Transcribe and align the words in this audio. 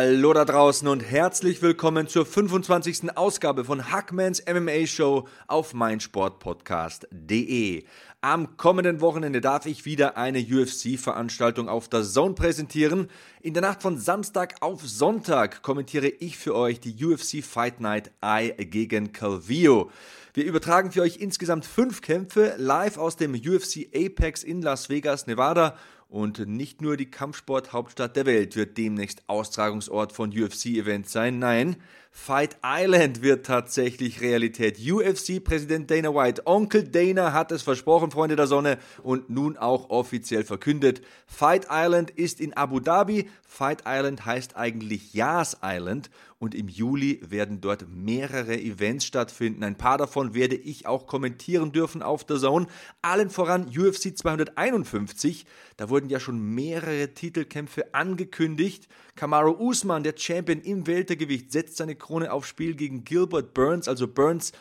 Hallo 0.00 0.32
da 0.32 0.44
draußen 0.44 0.86
und 0.86 1.00
herzlich 1.00 1.60
willkommen 1.60 2.06
zur 2.06 2.24
25. 2.24 3.16
Ausgabe 3.16 3.64
von 3.64 3.90
Hackmans 3.90 4.40
MMA 4.46 4.86
Show 4.86 5.26
auf 5.48 5.74
meinsportpodcast.de. 5.74 7.82
Am 8.20 8.56
kommenden 8.56 9.00
Wochenende 9.00 9.40
darf 9.40 9.66
ich 9.66 9.86
wieder 9.86 10.16
eine 10.16 10.38
UFC-Veranstaltung 10.38 11.68
auf 11.68 11.88
der 11.88 12.04
Zone 12.04 12.34
präsentieren. 12.34 13.10
In 13.40 13.54
der 13.54 13.62
Nacht 13.62 13.82
von 13.82 13.98
Samstag 13.98 14.54
auf 14.60 14.86
Sonntag 14.86 15.62
kommentiere 15.62 16.06
ich 16.06 16.38
für 16.38 16.54
euch 16.54 16.78
die 16.78 17.04
UFC 17.04 17.42
Fight 17.42 17.80
Night 17.80 18.12
I 18.24 18.52
gegen 18.66 19.12
Calvillo. 19.12 19.90
Wir 20.32 20.44
übertragen 20.44 20.92
für 20.92 21.02
euch 21.02 21.16
insgesamt 21.16 21.66
fünf 21.66 22.02
Kämpfe 22.02 22.54
live 22.56 22.98
aus 22.98 23.16
dem 23.16 23.34
UFC 23.34 23.88
Apex 23.92 24.44
in 24.44 24.62
Las 24.62 24.88
Vegas, 24.88 25.26
Nevada 25.26 25.76
und 26.08 26.46
nicht 26.46 26.80
nur 26.80 26.96
die 26.96 27.10
Kampfsporthauptstadt 27.10 28.16
der 28.16 28.26
Welt 28.26 28.56
wird 28.56 28.78
demnächst 28.78 29.28
Austragungsort 29.28 30.12
von 30.12 30.30
UFC-Events 30.30 31.12
sein. 31.12 31.38
Nein, 31.38 31.76
Fight 32.10 32.56
Island 32.64 33.22
wird 33.22 33.46
tatsächlich 33.46 34.20
Realität. 34.20 34.78
UFC-Präsident 34.78 35.90
Dana 35.90 36.14
White, 36.14 36.42
Onkel 36.46 36.84
Dana 36.84 37.32
hat 37.32 37.52
es 37.52 37.62
versprochen, 37.62 38.10
Freunde 38.10 38.36
der 38.36 38.46
Sonne, 38.46 38.78
und 39.02 39.30
nun 39.30 39.56
auch 39.56 39.90
offiziell 39.90 40.44
verkündet. 40.44 41.02
Fight 41.26 41.68
Island 41.70 42.10
ist 42.10 42.40
in 42.40 42.56
Abu 42.56 42.80
Dhabi. 42.80 43.30
Fight 43.46 43.84
Island 43.86 44.26
heißt 44.26 44.56
eigentlich 44.56 45.14
Yas 45.14 45.58
Island 45.62 46.10
und 46.38 46.54
im 46.54 46.68
Juli 46.68 47.20
werden 47.28 47.60
dort 47.60 47.86
mehrere 47.88 48.56
Events 48.56 49.04
stattfinden. 49.04 49.64
Ein 49.64 49.76
paar 49.76 49.98
davon 49.98 50.34
werde 50.34 50.54
ich 50.54 50.86
auch 50.86 51.06
kommentieren 51.06 51.72
dürfen 51.72 52.02
auf 52.02 52.24
der 52.24 52.36
Zone. 52.36 52.68
Allen 53.02 53.30
voran 53.30 53.66
UFC 53.66 54.16
251. 54.16 55.46
Da 55.76 55.88
wurden 55.88 56.08
ja 56.08 56.20
schon 56.20 56.54
mehrere 56.54 57.12
Titelkämpfe 57.14 57.92
angekündigt. 57.92 58.86
Kamaru 59.16 59.52
Usman, 59.58 60.04
der 60.04 60.14
Champion 60.16 60.60
im 60.60 60.86
Weltergewicht, 60.86 61.50
setzt 61.50 61.76
seine 61.76 61.96
Krone 62.08 62.32
aufs 62.32 62.48
Spiel 62.48 62.74
gegen 62.74 63.04
Gilbert 63.04 63.52
Burns. 63.52 63.86
Also 63.86 64.08
Burns 64.08 64.52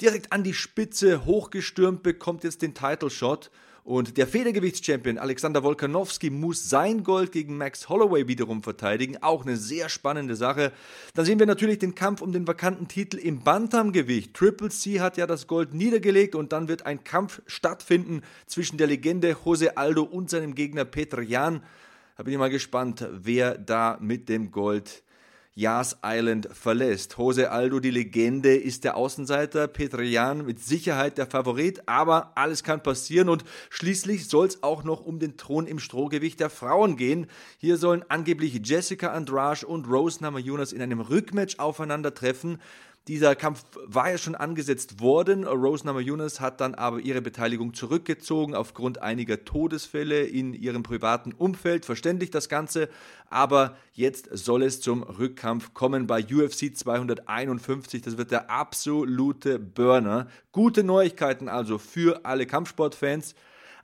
direkt 0.00 0.32
an 0.32 0.44
die 0.44 0.54
Spitze 0.54 1.24
hochgestürmt, 1.24 2.04
bekommt 2.04 2.44
jetzt 2.44 2.62
den 2.62 2.72
Title 2.72 3.10
Shot. 3.10 3.50
Und 3.82 4.16
der 4.16 4.28
Federgewichtschampion 4.28 5.18
Alexander 5.18 5.64
Wolkanowski 5.64 6.30
muss 6.30 6.70
sein 6.70 7.02
Gold 7.02 7.32
gegen 7.32 7.58
Max 7.58 7.88
Holloway 7.88 8.28
wiederum 8.28 8.62
verteidigen. 8.62 9.20
Auch 9.22 9.42
eine 9.42 9.56
sehr 9.56 9.88
spannende 9.88 10.36
Sache. 10.36 10.72
Dann 11.14 11.24
sehen 11.24 11.40
wir 11.40 11.46
natürlich 11.46 11.80
den 11.80 11.96
Kampf 11.96 12.22
um 12.22 12.32
den 12.32 12.46
vakanten 12.46 12.86
Titel 12.86 13.16
im 13.16 13.40
Bantamgewicht. 13.40 14.32
Triple 14.32 14.70
C 14.70 15.00
hat 15.00 15.16
ja 15.16 15.26
das 15.26 15.48
Gold 15.48 15.74
niedergelegt 15.74 16.36
und 16.36 16.52
dann 16.52 16.68
wird 16.68 16.86
ein 16.86 17.02
Kampf 17.02 17.42
stattfinden 17.46 18.22
zwischen 18.46 18.78
der 18.78 18.86
Legende 18.86 19.36
Jose 19.44 19.76
Aldo 19.76 20.04
und 20.04 20.30
seinem 20.30 20.54
Gegner 20.54 20.84
Petr 20.84 21.22
Jan. 21.22 21.60
Da 22.16 22.22
bin 22.22 22.32
ich 22.32 22.38
mal 22.38 22.50
gespannt, 22.50 23.04
wer 23.10 23.58
da 23.58 23.98
mit 24.00 24.28
dem 24.28 24.52
Gold 24.52 25.02
Yas 25.56 25.98
Island 26.04 26.48
verlässt. 26.52 27.16
Jose 27.16 27.48
Aldo, 27.48 27.78
die 27.78 27.92
Legende, 27.92 28.56
ist 28.56 28.82
der 28.82 28.96
Außenseiter, 28.96 29.68
Petrian 29.68 30.44
mit 30.44 30.58
Sicherheit 30.58 31.16
der 31.16 31.28
Favorit, 31.28 31.82
aber 31.86 32.32
alles 32.34 32.64
kann 32.64 32.82
passieren 32.82 33.28
und 33.28 33.44
schließlich 33.70 34.26
soll 34.26 34.48
es 34.48 34.64
auch 34.64 34.82
noch 34.82 35.06
um 35.06 35.20
den 35.20 35.36
Thron 35.36 35.68
im 35.68 35.78
Strohgewicht 35.78 36.40
der 36.40 36.50
Frauen 36.50 36.96
gehen. 36.96 37.28
Hier 37.58 37.76
sollen 37.76 38.04
angeblich 38.08 38.60
Jessica 38.64 39.12
Andrade 39.12 39.64
und 39.64 39.86
Rose 39.88 40.20
Namajunas 40.22 40.72
in 40.72 40.82
einem 40.82 41.00
Rückmatch 41.00 41.60
aufeinandertreffen. 41.60 42.58
Dieser 43.06 43.36
Kampf 43.36 43.64
war 43.84 44.10
ja 44.10 44.16
schon 44.16 44.34
angesetzt 44.34 44.98
worden. 45.00 45.44
Rose 45.44 45.84
Namajunas 45.84 46.40
hat 46.40 46.62
dann 46.62 46.74
aber 46.74 47.00
ihre 47.00 47.20
Beteiligung 47.20 47.74
zurückgezogen 47.74 48.54
aufgrund 48.54 49.02
einiger 49.02 49.44
Todesfälle 49.44 50.22
in 50.22 50.54
ihrem 50.54 50.82
privaten 50.82 51.32
Umfeld. 51.32 51.84
Verständlich 51.84 52.30
das 52.30 52.48
Ganze, 52.48 52.88
aber 53.28 53.76
jetzt 53.92 54.30
soll 54.32 54.62
es 54.62 54.80
zum 54.80 55.02
Rückkampf 55.02 55.74
kommen 55.74 56.06
bei 56.06 56.24
UFC 56.24 56.74
251. 56.74 58.00
Das 58.00 58.16
wird 58.16 58.30
der 58.30 58.48
absolute 58.50 59.58
Burner. 59.58 60.26
Gute 60.50 60.82
Neuigkeiten 60.82 61.50
also 61.50 61.76
für 61.76 62.24
alle 62.24 62.46
Kampfsportfans. 62.46 63.34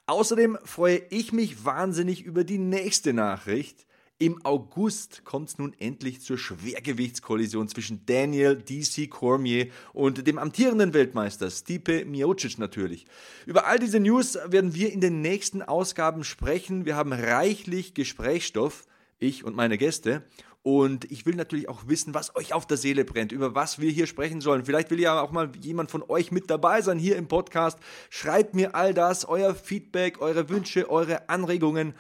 Außerdem 0.07 0.57
freue 0.65 1.03
ich 1.11 1.35
mich 1.35 1.67
wahnsinnig 1.67 2.25
über 2.25 2.43
die 2.43 2.59
nächste 2.59 3.13
Nachricht. 3.13 3.85
Im 4.23 4.39
August 4.45 5.25
kommt 5.25 5.49
es 5.49 5.57
nun 5.57 5.73
endlich 5.79 6.21
zur 6.21 6.37
Schwergewichtskollision 6.37 7.69
zwischen 7.69 8.05
Daniel 8.05 8.55
DC 8.55 9.09
Cormier 9.09 9.69
und 9.95 10.27
dem 10.27 10.37
amtierenden 10.37 10.93
Weltmeister 10.93 11.51
Stipe 11.51 12.05
Miocic 12.05 12.59
natürlich. 12.59 13.07
Über 13.47 13.67
all 13.67 13.79
diese 13.79 13.99
News 13.99 14.37
werden 14.45 14.75
wir 14.75 14.93
in 14.93 15.01
den 15.01 15.23
nächsten 15.23 15.63
Ausgaben 15.63 16.23
sprechen. 16.23 16.85
Wir 16.85 16.97
haben 16.97 17.15
reichlich 17.15 17.95
Gesprächsstoff, 17.95 18.85
ich 19.19 19.43
und 19.43 19.57
meine 19.57 19.79
Gäste. 19.79 20.23
Und 20.63 21.11
ich 21.11 21.25
will 21.25 21.35
natürlich 21.35 21.71
auch 21.71 21.85
wissen, 21.87 22.13
was 22.13 22.37
euch 22.37 22.53
auf 22.53 22.67
der 22.67 22.77
Seele 22.77 23.07
brennt, 23.07 23.33
über 23.33 23.55
was 23.55 23.79
wir 23.79 23.91
hier 23.91 24.07
sprechen 24.07 24.43
sollen. 24.43 24.67
Vielleicht 24.67 24.91
will 24.91 25.01
ja 25.01 25.19
auch 25.23 25.31
mal 25.31 25.51
jemand 25.59 25.91
von 25.91 26.03
euch 26.07 26.31
mit 26.31 26.51
dabei 26.51 26.83
sein 26.83 26.99
hier 26.99 27.17
im 27.17 27.27
Podcast. 27.27 27.79
Schreibt 28.11 28.55
mir 28.55 28.75
all 28.75 28.93
das, 28.93 29.25
euer 29.25 29.55
Feedback, 29.55 30.21
eure 30.21 30.51
Wünsche, 30.51 30.91
eure 30.91 31.31
Anregungen 31.31 31.95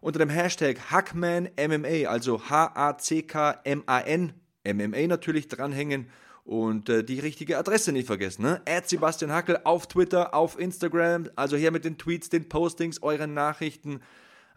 unter 0.00 0.18
dem 0.18 0.30
Hashtag 0.30 0.90
HackmanMMA, 0.90 2.08
also 2.08 2.48
H-A-C-K-M-A-N, 2.48 4.32
MMA 4.64 5.06
natürlich 5.06 5.48
dranhängen 5.48 6.10
und 6.44 6.88
äh, 6.88 7.04
die 7.04 7.20
richtige 7.20 7.58
Adresse 7.58 7.92
nicht 7.92 8.06
vergessen. 8.06 8.42
Ne? 8.42 8.60
Sebastian 8.84 9.32
Hackel 9.32 9.60
auf 9.64 9.86
Twitter, 9.86 10.34
auf 10.34 10.58
Instagram, 10.58 11.28
also 11.36 11.56
hier 11.56 11.70
mit 11.70 11.84
den 11.84 11.98
Tweets, 11.98 12.28
den 12.28 12.48
Postings, 12.48 13.02
euren 13.02 13.34
Nachrichten. 13.34 14.00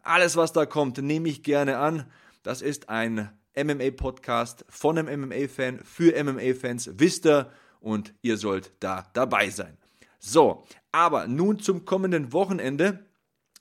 Alles, 0.01 0.35
was 0.35 0.53
da 0.53 0.65
kommt, 0.65 0.97
nehme 0.97 1.29
ich 1.29 1.43
gerne 1.43 1.77
an. 1.77 2.05
Das 2.43 2.61
ist 2.61 2.89
ein 2.89 3.29
MMA-Podcast 3.55 4.65
von 4.69 4.97
einem 4.97 5.21
MMA-Fan 5.21 5.79
für 5.83 6.21
MMA-Fans, 6.23 6.91
wisst 6.95 7.25
ihr, 7.25 7.51
und 7.79 8.13
ihr 8.21 8.37
sollt 8.37 8.71
da 8.79 9.05
dabei 9.13 9.49
sein. 9.49 9.77
So, 10.19 10.63
aber 10.91 11.27
nun 11.27 11.59
zum 11.59 11.85
kommenden 11.85 12.31
Wochenende. 12.31 13.05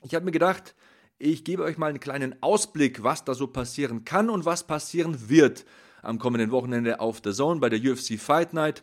Ich 0.02 0.14
habe 0.14 0.24
mir 0.24 0.30
gedacht, 0.30 0.74
ich 1.22 1.44
gebe 1.44 1.62
euch 1.62 1.78
mal 1.78 1.86
einen 1.86 2.00
kleinen 2.00 2.34
Ausblick, 2.42 3.04
was 3.04 3.24
da 3.24 3.34
so 3.34 3.46
passieren 3.46 4.04
kann 4.04 4.28
und 4.28 4.44
was 4.44 4.66
passieren 4.66 5.28
wird 5.28 5.64
am 6.02 6.18
kommenden 6.18 6.50
Wochenende 6.50 6.98
auf 6.98 7.20
der 7.20 7.32
Zone 7.32 7.60
bei 7.60 7.68
der 7.68 7.78
UFC 7.78 8.18
Fight 8.18 8.52
Night. 8.52 8.82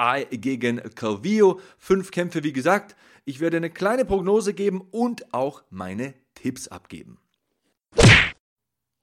I 0.00 0.24
gegen 0.36 0.78
Calvillo. 0.96 1.60
Fünf 1.78 2.10
Kämpfe, 2.10 2.42
wie 2.42 2.52
gesagt. 2.52 2.96
Ich 3.24 3.38
werde 3.38 3.58
eine 3.58 3.70
kleine 3.70 4.04
Prognose 4.04 4.52
geben 4.52 4.80
und 4.90 5.32
auch 5.32 5.62
meine 5.70 6.14
Tipps 6.34 6.66
abgeben. 6.66 7.18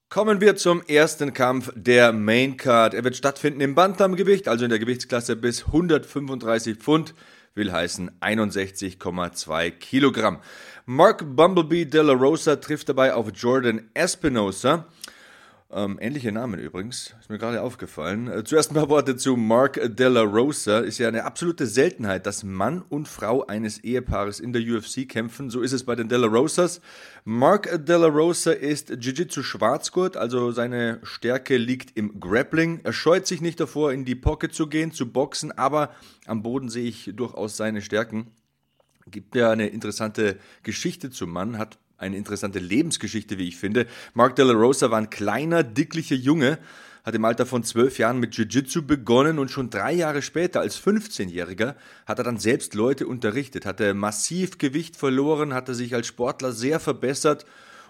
Kommen 0.10 0.42
wir 0.42 0.58
zum 0.58 0.82
ersten 0.84 1.34
Kampf 1.34 1.72
der 1.76 2.12
Main 2.12 2.58
Card. 2.58 2.94
Er 2.94 3.04
wird 3.06 3.16
stattfinden 3.16 3.62
im 3.62 3.76
Bantamgewicht, 3.76 4.50
also 4.50 4.66
in 4.66 4.70
der 4.70 4.80
Gewichtsklasse 4.80 5.38
bis 5.38 5.68
135 5.68 6.78
Pfund, 6.78 7.14
will 7.58 7.74
heißen 7.74 8.12
61,2 8.22 9.72
Kilogramm. 9.72 10.40
Mark 10.86 11.36
Bumblebee 11.36 11.84
De 11.84 12.02
La 12.02 12.14
Rosa 12.14 12.56
trifft 12.56 12.88
dabei 12.88 13.14
auf 13.14 13.28
Jordan 13.36 13.90
Espinosa. 13.94 14.86
Ähm, 15.70 15.98
ähnliche 16.00 16.32
Namen 16.32 16.62
übrigens, 16.62 17.14
ist 17.20 17.30
mir 17.30 17.38
gerade 17.38 17.62
aufgefallen. 17.62 18.30
Äh, 18.30 18.46
zuerst 18.46 18.72
ein 18.72 18.76
paar 18.76 18.88
Worte 18.88 19.18
zu 19.18 19.36
Mark 19.36 19.82
De 19.98 20.08
La 20.08 20.22
Rosa. 20.22 20.80
Ist 20.80 20.98
ja 20.98 21.10
eine 21.10 21.26
absolute 21.26 21.66
Seltenheit, 21.66 22.26
dass 22.26 22.46
Mann 22.46 22.84
und 22.88 23.10
Frau 23.10 23.46
eines 23.46 23.84
Ehepaares 23.84 24.40
in 24.40 24.54
der 24.54 24.62
UFC 24.62 25.10
kämpfen. 25.10 25.50
So 25.50 25.60
ist 25.60 25.74
es 25.74 25.84
bei 25.84 25.96
den 25.96 26.08
De 26.08 26.18
La 26.18 26.28
Rosas. 26.28 26.80
Mark 27.26 27.86
De 27.86 27.98
La 27.98 28.08
Rosa 28.08 28.54
ist 28.54 28.92
Jiu-Jitsu 28.92 29.44
Schwarzgurt, 29.44 30.16
also 30.16 30.52
seine 30.52 31.02
Stärke 31.04 31.58
liegt 31.58 31.98
im 31.98 32.18
Grappling. 32.18 32.80
Er 32.86 32.94
scheut 32.94 33.28
sich 33.28 33.42
nicht 33.42 33.60
davor, 33.60 33.92
in 33.92 34.06
die 34.06 34.16
Pocket 34.16 34.54
zu 34.54 34.68
gehen, 34.68 34.94
zu 34.94 35.12
boxen, 35.12 35.52
aber 35.52 35.92
am 36.28 36.44
Boden 36.44 36.70
sehe 36.70 36.88
ich 36.88 37.12
durchaus 37.14 37.58
seine 37.58 37.82
Stärken. 37.82 38.32
Gibt 39.12 39.36
ja 39.36 39.52
eine 39.52 39.68
interessante 39.68 40.38
Geschichte 40.64 41.10
zum 41.10 41.32
Mann, 41.32 41.58
hat 41.58 41.78
eine 41.98 42.18
interessante 42.18 42.60
Lebensgeschichte, 42.60 43.38
wie 43.38 43.48
ich 43.48 43.58
finde. 43.58 43.88
Mark 44.14 44.36
De 44.36 44.46
La 44.46 44.54
Rosa 44.54 44.92
war 44.92 45.00
ein 45.00 45.10
kleiner, 45.10 45.64
dicklicher 45.64 46.16
Junge, 46.16 46.60
hat 47.04 47.16
im 47.16 47.24
Alter 47.24 47.46
von 47.46 47.64
zwölf 47.64 48.00
Jahren 48.00 48.20
mit 48.20 48.36
Jiu-Jitsu 48.36 48.86
begonnen 48.86 49.40
und 49.40 49.50
schon 49.50 49.70
drei 49.70 49.94
Jahre 49.94 50.22
später, 50.22 50.60
als 50.60 50.78
15-Jähriger, 50.82 51.76
hat 52.06 52.18
er 52.18 52.24
dann 52.26 52.38
selbst 52.38 52.74
Leute 52.76 53.08
unterrichtet, 53.08 53.66
hatte 53.66 53.94
massiv 53.94 54.58
Gewicht 54.58 54.98
verloren, 54.98 55.54
hatte 55.54 55.74
sich 55.74 55.96
als 55.96 56.08
Sportler 56.08 56.52
sehr 56.52 56.82
verbessert 56.82 57.46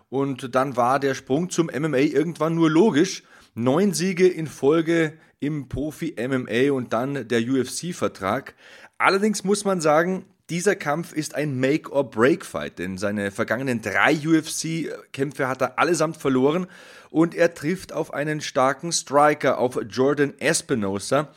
und 0.10 0.56
dann 0.56 0.78
war 0.78 1.00
der 1.00 1.16
Sprung 1.16 1.50
zum 1.50 1.66
MMA 1.66 1.98
irgendwann 1.98 2.56
nur 2.56 2.70
logisch. 2.70 3.24
Neun 3.56 3.94
Siege 3.94 4.28
in 4.28 4.46
Folge 4.46 5.18
im 5.40 5.68
Profi-MMA 5.68 6.72
und 6.72 6.94
dann 6.94 7.28
der 7.28 7.42
UFC-Vertrag. 7.42 8.54
Allerdings 9.00 9.44
muss 9.44 9.66
man 9.66 9.82
sagen, 9.82 10.26
dieser 10.50 10.76
Kampf 10.78 11.12
ist 11.12 11.36
ein 11.36 11.60
Make-or-Break-Fight, 11.60 12.80
denn 12.80 12.98
seine 12.98 13.32
vergangenen 13.32 13.82
drei 13.82 14.16
UFC-Kämpfe 14.16 15.48
hat 15.48 15.62
er 15.62 15.78
allesamt 15.78 16.18
verloren 16.18 16.68
und 17.10 17.36
er 17.36 17.54
trifft 17.54 17.92
auf 17.92 18.14
einen 18.14 18.40
starken 18.40 18.92
Striker, 18.94 19.58
auf 19.58 19.78
Jordan 19.90 20.34
Espinosa. 20.40 21.30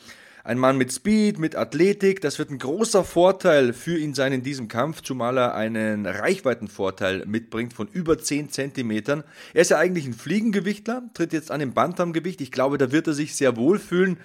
Ein 0.43 0.57
Mann 0.57 0.77
mit 0.77 0.91
Speed, 0.91 1.37
mit 1.37 1.55
Athletik, 1.55 2.21
das 2.21 2.39
wird 2.39 2.49
ein 2.49 2.57
großer 2.57 3.03
Vorteil 3.03 3.73
für 3.73 3.97
ihn 3.97 4.15
sein 4.15 4.33
in 4.33 4.41
diesem 4.41 4.69
Kampf, 4.69 5.01
zumal 5.01 5.37
er 5.37 5.55
einen 5.55 6.07
Reichweitenvorteil 6.07 7.25
mitbringt 7.27 7.73
von 7.73 7.87
über 7.87 8.17
10 8.17 8.49
Zentimetern. 8.49 9.23
Er 9.53 9.61
ist 9.61 9.69
ja 9.71 9.77
eigentlich 9.77 10.07
ein 10.07 10.13
Fliegengewichtler, 10.13 11.03
tritt 11.13 11.33
jetzt 11.33 11.51
an 11.51 11.61
im 11.61 11.73
Bantamgewicht. 11.73 12.41
Ich 12.41 12.51
glaube, 12.51 12.79
da 12.79 12.91
wird 12.91 13.07
er 13.07 13.13
sich 13.13 13.35
sehr 13.35 13.55
wohl 13.55 13.77
fühlen. 13.77 14.17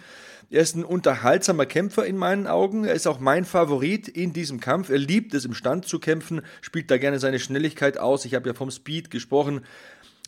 Er 0.48 0.62
ist 0.62 0.76
ein 0.76 0.84
unterhaltsamer 0.84 1.66
Kämpfer 1.66 2.06
in 2.06 2.16
meinen 2.16 2.46
Augen. 2.46 2.84
Er 2.84 2.94
ist 2.94 3.08
auch 3.08 3.18
mein 3.18 3.44
Favorit 3.44 4.06
in 4.06 4.32
diesem 4.32 4.60
Kampf. 4.60 4.90
Er 4.90 4.98
liebt 4.98 5.34
es, 5.34 5.44
im 5.44 5.54
Stand 5.54 5.86
zu 5.86 5.98
kämpfen, 5.98 6.42
spielt 6.60 6.90
da 6.90 6.98
gerne 6.98 7.18
seine 7.18 7.40
Schnelligkeit 7.40 7.98
aus. 7.98 8.24
Ich 8.24 8.34
habe 8.34 8.48
ja 8.48 8.54
vom 8.54 8.70
Speed 8.70 9.10
gesprochen. 9.10 9.62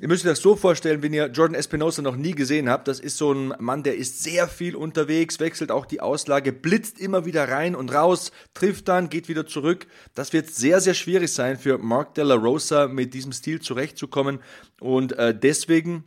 Ihr 0.00 0.06
müsst 0.06 0.24
euch 0.24 0.32
das 0.32 0.40
so 0.40 0.54
vorstellen, 0.54 1.02
wenn 1.02 1.12
ihr 1.12 1.26
Jordan 1.26 1.56
Espinosa 1.56 2.02
noch 2.02 2.14
nie 2.14 2.32
gesehen 2.32 2.68
habt, 2.68 2.86
das 2.86 3.00
ist 3.00 3.16
so 3.16 3.32
ein 3.32 3.52
Mann, 3.58 3.82
der 3.82 3.96
ist 3.96 4.22
sehr 4.22 4.46
viel 4.46 4.76
unterwegs, 4.76 5.40
wechselt 5.40 5.72
auch 5.72 5.86
die 5.86 6.00
Auslage, 6.00 6.52
blitzt 6.52 7.00
immer 7.00 7.24
wieder 7.24 7.48
rein 7.48 7.74
und 7.74 7.92
raus, 7.92 8.30
trifft 8.54 8.86
dann, 8.86 9.08
geht 9.08 9.28
wieder 9.28 9.44
zurück. 9.44 9.88
Das 10.14 10.32
wird 10.32 10.50
sehr, 10.50 10.80
sehr 10.80 10.94
schwierig 10.94 11.32
sein 11.32 11.56
für 11.56 11.78
Mark 11.78 12.14
Della 12.14 12.36
Rosa 12.36 12.86
mit 12.86 13.12
diesem 13.12 13.32
Stil 13.32 13.60
zurechtzukommen 13.60 14.38
und 14.78 15.18
äh, 15.18 15.36
deswegen 15.36 16.04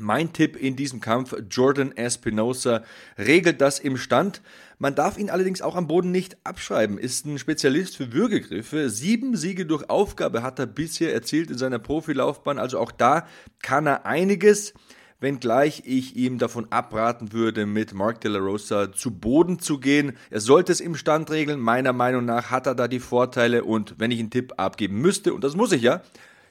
mein 0.00 0.32
Tipp 0.32 0.56
in 0.56 0.76
diesem 0.76 1.00
Kampf, 1.00 1.34
Jordan 1.50 1.92
Espinosa 1.96 2.82
regelt 3.16 3.60
das 3.60 3.78
im 3.78 3.96
Stand. 3.96 4.42
Man 4.78 4.94
darf 4.94 5.18
ihn 5.18 5.30
allerdings 5.30 5.62
auch 5.62 5.76
am 5.76 5.88
Boden 5.88 6.10
nicht 6.10 6.36
abschreiben, 6.44 6.98
ist 6.98 7.26
ein 7.26 7.38
Spezialist 7.38 7.96
für 7.96 8.12
Würgegriffe. 8.12 8.90
Sieben 8.90 9.36
Siege 9.36 9.66
durch 9.66 9.90
Aufgabe 9.90 10.42
hat 10.42 10.58
er 10.58 10.66
bisher 10.66 11.12
erzielt 11.12 11.50
in 11.50 11.58
seiner 11.58 11.78
Profilaufbahn, 11.78 12.58
also 12.58 12.78
auch 12.78 12.92
da 12.92 13.26
kann 13.60 13.86
er 13.86 14.06
einiges 14.06 14.74
wenngleich 15.20 15.82
ich 15.84 16.16
ihm 16.16 16.38
davon 16.38 16.70
abraten 16.70 17.32
würde, 17.32 17.66
mit 17.66 17.92
Mark 17.92 18.20
De 18.20 18.30
La 18.30 18.38
Rosa 18.38 18.92
zu 18.92 19.10
Boden 19.10 19.58
zu 19.58 19.80
gehen. 19.80 20.16
Er 20.30 20.40
sollte 20.40 20.72
es 20.72 20.80
im 20.80 20.94
Stand 20.94 21.30
regeln. 21.30 21.60
Meiner 21.60 21.92
Meinung 21.92 22.24
nach 22.24 22.50
hat 22.50 22.66
er 22.66 22.74
da 22.74 22.88
die 22.88 23.00
Vorteile 23.00 23.64
und 23.64 23.96
wenn 23.98 24.10
ich 24.10 24.20
einen 24.20 24.30
Tipp 24.30 24.54
abgeben 24.56 25.00
müsste, 25.00 25.34
und 25.34 25.42
das 25.42 25.56
muss 25.56 25.72
ich 25.72 25.82
ja, 25.82 26.02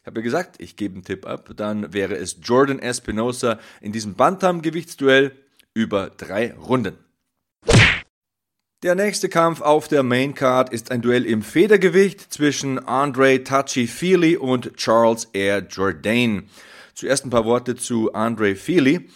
habe 0.07 0.21
ja 0.21 0.23
gesagt, 0.23 0.55
ich 0.59 0.75
gebe 0.75 0.95
einen 0.95 1.03
Tipp 1.03 1.27
ab. 1.27 1.51
Dann 1.55 1.93
wäre 1.93 2.15
es 2.15 2.37
Jordan 2.41 2.79
Espinosa 2.79 3.59
in 3.81 3.91
diesem 3.91 4.15
Bantam-Gewichtsduell 4.15 5.33
über 5.73 6.09
drei 6.09 6.53
Runden. 6.53 6.97
Der 8.83 8.95
nächste 8.95 9.27
Kampf 9.27 9.61
auf 9.61 9.87
der 9.87 10.03
Main 10.03 10.33
Card 10.33 10.71
ist 10.71 10.91
ein 10.91 11.01
Duell 11.01 11.25
im 11.25 11.41
Federgewicht 11.41 12.21
zwischen 12.31 12.79
Andre 12.79 13.43
Tachi 13.43 13.87
Feely 13.87 14.37
und 14.37 14.77
Charles 14.77 15.27
Air 15.33 15.67
Jourdain. 15.69 16.47
Zuerst 16.93 17.25
ein 17.25 17.29
paar 17.29 17.45
Worte 17.45 17.75
zu 17.75 18.13
Andre 18.13 18.55
Feely. 18.55 19.09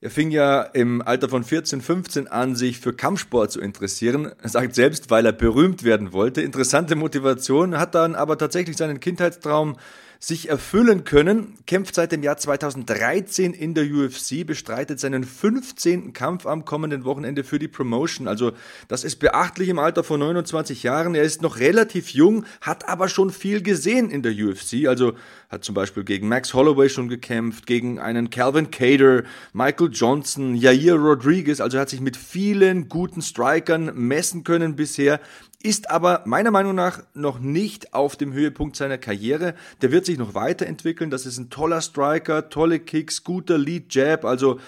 Er 0.00 0.10
fing 0.10 0.30
ja 0.30 0.62
im 0.62 1.02
Alter 1.02 1.28
von 1.28 1.44
14, 1.44 1.80
15 1.80 2.26
an, 2.28 2.56
sich 2.56 2.80
für 2.80 2.92
Kampfsport 2.92 3.52
zu 3.52 3.60
interessieren. 3.60 4.32
Er 4.42 4.48
sagt 4.48 4.74
selbst, 4.74 5.10
weil 5.10 5.24
er 5.24 5.32
berühmt 5.32 5.84
werden 5.84 6.12
wollte. 6.12 6.42
Interessante 6.42 6.96
Motivation, 6.96 7.78
hat 7.78 7.94
dann 7.94 8.14
aber 8.14 8.36
tatsächlich 8.38 8.76
seinen 8.76 9.00
Kindheitstraum 9.00 9.76
sich 10.18 10.48
erfüllen 10.48 11.04
können, 11.04 11.58
kämpft 11.66 11.94
seit 11.94 12.12
dem 12.12 12.22
Jahr 12.22 12.36
2013 12.36 13.52
in 13.52 13.74
der 13.74 13.84
UFC, 13.84 14.46
bestreitet 14.46 14.98
seinen 15.00 15.24
15. 15.24 16.12
Kampf 16.12 16.46
am 16.46 16.64
kommenden 16.64 17.04
Wochenende 17.04 17.44
für 17.44 17.58
die 17.58 17.68
Promotion. 17.68 18.28
Also 18.28 18.52
das 18.88 19.04
ist 19.04 19.16
beachtlich 19.16 19.68
im 19.68 19.78
Alter 19.78 20.04
von 20.04 20.20
29 20.20 20.82
Jahren. 20.82 21.14
Er 21.14 21.22
ist 21.22 21.42
noch 21.42 21.58
relativ 21.58 22.10
jung, 22.10 22.44
hat 22.60 22.88
aber 22.88 23.08
schon 23.08 23.30
viel 23.30 23.62
gesehen 23.62 24.10
in 24.10 24.22
der 24.22 24.32
UFC. 24.32 24.86
Also 24.86 25.12
hat 25.48 25.64
zum 25.64 25.74
Beispiel 25.74 26.04
gegen 26.04 26.28
Max 26.28 26.54
Holloway 26.54 26.88
schon 26.88 27.08
gekämpft, 27.08 27.66
gegen 27.66 27.98
einen 27.98 28.30
Calvin 28.30 28.70
Cater, 28.70 29.22
Michael 29.52 29.90
Johnson, 29.92 30.54
Yair 30.56 30.94
Rodriguez. 30.94 31.60
Also 31.60 31.78
hat 31.78 31.88
sich 31.88 32.00
mit 32.00 32.16
vielen 32.16 32.88
guten 32.88 33.22
Strikern 33.22 33.92
messen 33.94 34.44
können 34.44 34.76
bisher 34.76 35.20
ist 35.62 35.90
aber 35.90 36.22
meiner 36.26 36.50
Meinung 36.50 36.74
nach 36.74 37.02
noch 37.14 37.38
nicht 37.38 37.94
auf 37.94 38.16
dem 38.16 38.32
Höhepunkt 38.32 38.76
seiner 38.76 38.98
Karriere. 38.98 39.54
Der 39.82 39.90
wird 39.90 40.06
sich 40.06 40.18
noch 40.18 40.34
weiterentwickeln. 40.34 41.10
Das 41.10 41.26
ist 41.26 41.38
ein 41.38 41.50
toller 41.50 41.80
Striker, 41.80 42.48
tolle 42.48 42.78
Kicks, 42.78 43.24
guter 43.24 43.58
Lead 43.58 43.94
Jab, 43.94 44.24
also 44.24 44.60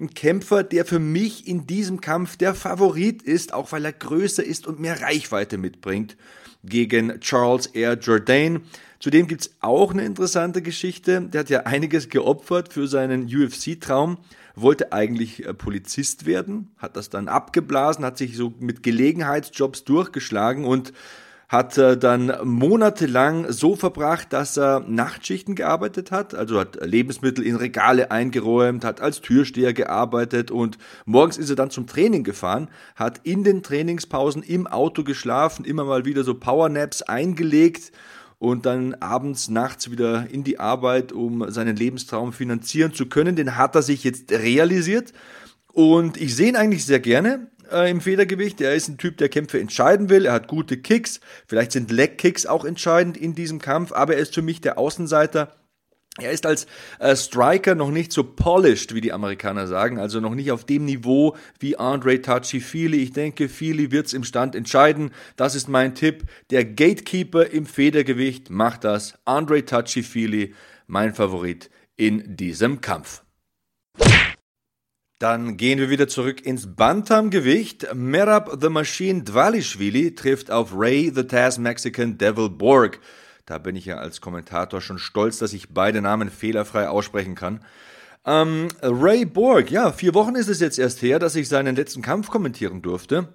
ein 0.00 0.14
Kämpfer, 0.14 0.64
der 0.64 0.84
für 0.84 0.98
mich 0.98 1.46
in 1.46 1.66
diesem 1.66 2.00
Kampf 2.00 2.36
der 2.36 2.54
Favorit 2.54 3.22
ist, 3.22 3.52
auch 3.52 3.72
weil 3.72 3.84
er 3.84 3.92
größer 3.92 4.42
ist 4.42 4.66
und 4.66 4.80
mehr 4.80 5.00
Reichweite 5.00 5.58
mitbringt 5.58 6.16
gegen 6.64 7.20
Charles 7.20 7.66
Air 7.66 7.98
Jourdain. 7.98 8.62
Zudem 9.02 9.26
gibt's 9.26 9.50
auch 9.58 9.90
eine 9.90 10.04
interessante 10.04 10.62
Geschichte. 10.62 11.22
Der 11.22 11.40
hat 11.40 11.50
ja 11.50 11.62
einiges 11.64 12.08
geopfert 12.08 12.72
für 12.72 12.86
seinen 12.86 13.24
UFC-Traum 13.24 14.18
wollte 14.54 14.92
eigentlich 14.92 15.46
äh, 15.46 15.54
Polizist 15.54 16.26
werden, 16.26 16.70
hat 16.76 16.94
das 16.96 17.10
dann 17.10 17.26
abgeblasen, 17.28 18.04
hat 18.04 18.18
sich 18.18 18.36
so 18.36 18.52
mit 18.60 18.82
Gelegenheitsjobs 18.82 19.84
durchgeschlagen 19.84 20.66
und 20.66 20.92
hat 21.48 21.76
äh, 21.78 21.98
dann 21.98 22.32
monatelang 22.44 23.50
so 23.50 23.76
verbracht, 23.76 24.32
dass 24.32 24.56
er 24.56 24.80
Nachtschichten 24.80 25.54
gearbeitet 25.54 26.10
hat, 26.10 26.34
also 26.34 26.60
hat 26.60 26.78
Lebensmittel 26.84 27.44
in 27.44 27.56
Regale 27.56 28.10
eingeräumt, 28.10 28.84
hat 28.84 29.00
als 29.00 29.20
Türsteher 29.20 29.72
gearbeitet 29.72 30.50
und 30.50 30.78
morgens 31.04 31.38
ist 31.38 31.50
er 31.50 31.56
dann 31.56 31.70
zum 31.70 31.86
Training 31.86 32.24
gefahren, 32.24 32.68
hat 32.94 33.20
in 33.24 33.44
den 33.44 33.62
Trainingspausen 33.62 34.42
im 34.42 34.66
Auto 34.66 35.04
geschlafen, 35.04 35.64
immer 35.64 35.84
mal 35.84 36.04
wieder 36.04 36.24
so 36.24 36.34
Powernaps 36.34 37.02
eingelegt 37.02 37.92
und 38.42 38.66
dann 38.66 38.94
abends, 38.94 39.48
nachts 39.48 39.92
wieder 39.92 40.26
in 40.28 40.42
die 40.42 40.58
Arbeit, 40.58 41.12
um 41.12 41.48
seinen 41.52 41.76
Lebenstraum 41.76 42.32
finanzieren 42.32 42.92
zu 42.92 43.06
können. 43.06 43.36
Den 43.36 43.56
hat 43.56 43.76
er 43.76 43.82
sich 43.82 44.02
jetzt 44.02 44.32
realisiert. 44.32 45.12
Und 45.72 46.20
ich 46.20 46.34
sehe 46.34 46.48
ihn 46.48 46.56
eigentlich 46.56 46.84
sehr 46.84 46.98
gerne 46.98 47.46
äh, 47.70 47.88
im 47.88 48.00
Federgewicht. 48.00 48.60
Er 48.60 48.74
ist 48.74 48.88
ein 48.88 48.98
Typ, 48.98 49.16
der 49.18 49.28
Kämpfe 49.28 49.60
entscheiden 49.60 50.08
will. 50.08 50.26
Er 50.26 50.32
hat 50.32 50.48
gute 50.48 50.76
Kicks. 50.76 51.20
Vielleicht 51.46 51.70
sind 51.70 51.92
Leg-Kicks 51.92 52.44
auch 52.44 52.64
entscheidend 52.64 53.16
in 53.16 53.36
diesem 53.36 53.60
Kampf. 53.60 53.92
Aber 53.92 54.16
er 54.16 54.20
ist 54.20 54.34
für 54.34 54.42
mich 54.42 54.60
der 54.60 54.76
Außenseiter 54.76 55.54
er 56.20 56.30
ist 56.30 56.44
als 56.44 56.66
äh, 56.98 57.16
Striker 57.16 57.74
noch 57.74 57.90
nicht 57.90 58.12
so 58.12 58.22
polished, 58.22 58.94
wie 58.94 59.00
die 59.00 59.14
Amerikaner 59.14 59.66
sagen, 59.66 59.98
also 59.98 60.20
noch 60.20 60.34
nicht 60.34 60.52
auf 60.52 60.64
dem 60.64 60.84
Niveau 60.84 61.36
wie 61.58 61.78
Andre 61.78 62.20
Tachi 62.20 62.60
Feely. 62.60 62.98
Ich 62.98 63.12
denke, 63.12 63.48
Feely 63.48 63.90
wird's 63.90 64.12
im 64.12 64.24
Stand 64.24 64.54
entscheiden. 64.54 65.10
Das 65.36 65.54
ist 65.54 65.68
mein 65.68 65.94
Tipp. 65.94 66.24
Der 66.50 66.66
Gatekeeper 66.66 67.50
im 67.50 67.64
Federgewicht 67.64 68.50
macht 68.50 68.84
das. 68.84 69.14
Andre 69.24 69.64
Tachi 69.64 70.02
Feely, 70.02 70.54
mein 70.86 71.14
Favorit 71.14 71.70
in 71.96 72.36
diesem 72.36 72.82
Kampf. 72.82 73.22
Dann 75.18 75.56
gehen 75.56 75.78
wir 75.78 75.88
wieder 75.88 76.08
zurück 76.08 76.44
ins 76.44 76.74
Bantamgewicht. 76.74 77.94
Merab 77.94 78.58
the 78.60 78.68
Machine 78.68 79.22
Dvalishvili 79.22 80.14
trifft 80.14 80.50
auf 80.50 80.72
Ray 80.76 81.10
the 81.14 81.22
Taz 81.22 81.58
Mexican 81.58 82.18
Devil 82.18 82.50
Borg. 82.50 83.00
Da 83.46 83.58
bin 83.58 83.76
ich 83.76 83.86
ja 83.86 83.96
als 83.96 84.20
Kommentator 84.20 84.80
schon 84.80 84.98
stolz, 84.98 85.38
dass 85.38 85.52
ich 85.52 85.74
beide 85.74 86.00
Namen 86.00 86.30
fehlerfrei 86.30 86.88
aussprechen 86.88 87.34
kann. 87.34 87.60
Ähm, 88.24 88.68
Ray 88.80 89.24
Borg, 89.24 89.70
ja, 89.70 89.90
vier 89.90 90.14
Wochen 90.14 90.36
ist 90.36 90.48
es 90.48 90.60
jetzt 90.60 90.78
erst 90.78 91.02
her, 91.02 91.18
dass 91.18 91.34
ich 91.34 91.48
seinen 91.48 91.74
letzten 91.74 92.02
Kampf 92.02 92.30
kommentieren 92.30 92.80
durfte. 92.80 93.28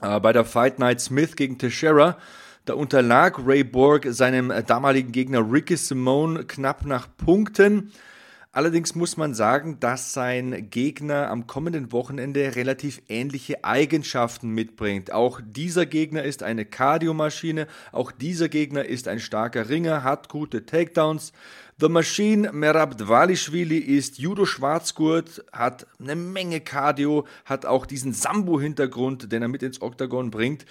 Äh, 0.00 0.20
bei 0.20 0.32
der 0.32 0.44
Fight 0.44 0.78
Night 0.78 1.00
Smith 1.00 1.36
gegen 1.36 1.58
Teixeira. 1.58 2.16
Da 2.64 2.74
unterlag 2.74 3.40
Ray 3.44 3.64
Borg 3.64 4.06
seinem 4.10 4.52
damaligen 4.66 5.12
Gegner 5.12 5.50
Ricky 5.50 5.76
Simone 5.76 6.44
knapp 6.44 6.84
nach 6.84 7.08
Punkten. 7.16 7.90
Allerdings 8.52 8.96
muss 8.96 9.16
man 9.16 9.32
sagen, 9.32 9.78
dass 9.78 10.12
sein 10.12 10.70
Gegner 10.70 11.30
am 11.30 11.46
kommenden 11.46 11.92
Wochenende 11.92 12.56
relativ 12.56 13.00
ähnliche 13.08 13.62
Eigenschaften 13.62 14.50
mitbringt. 14.50 15.12
Auch 15.12 15.40
dieser 15.40 15.86
Gegner 15.86 16.24
ist 16.24 16.42
eine 16.42 16.64
Kardiomaschine, 16.64 17.68
auch 17.92 18.10
dieser 18.10 18.48
Gegner 18.48 18.84
ist 18.84 19.06
ein 19.06 19.20
starker 19.20 19.68
Ringer, 19.68 20.02
hat 20.02 20.28
gute 20.28 20.66
Takedowns. 20.66 21.32
The 21.78 21.88
Machine 21.88 22.50
Merab 22.52 22.98
Dvalishvili 22.98 23.78
ist 23.78 24.18
Judo-Schwarzgurt, 24.18 25.44
hat 25.52 25.86
eine 26.00 26.16
Menge 26.16 26.60
Cardio, 26.60 27.28
hat 27.44 27.66
auch 27.66 27.86
diesen 27.86 28.12
Sambo-Hintergrund, 28.12 29.30
den 29.30 29.42
er 29.42 29.48
mit 29.48 29.62
ins 29.62 29.80
Oktagon 29.80 30.32
bringt. 30.32 30.66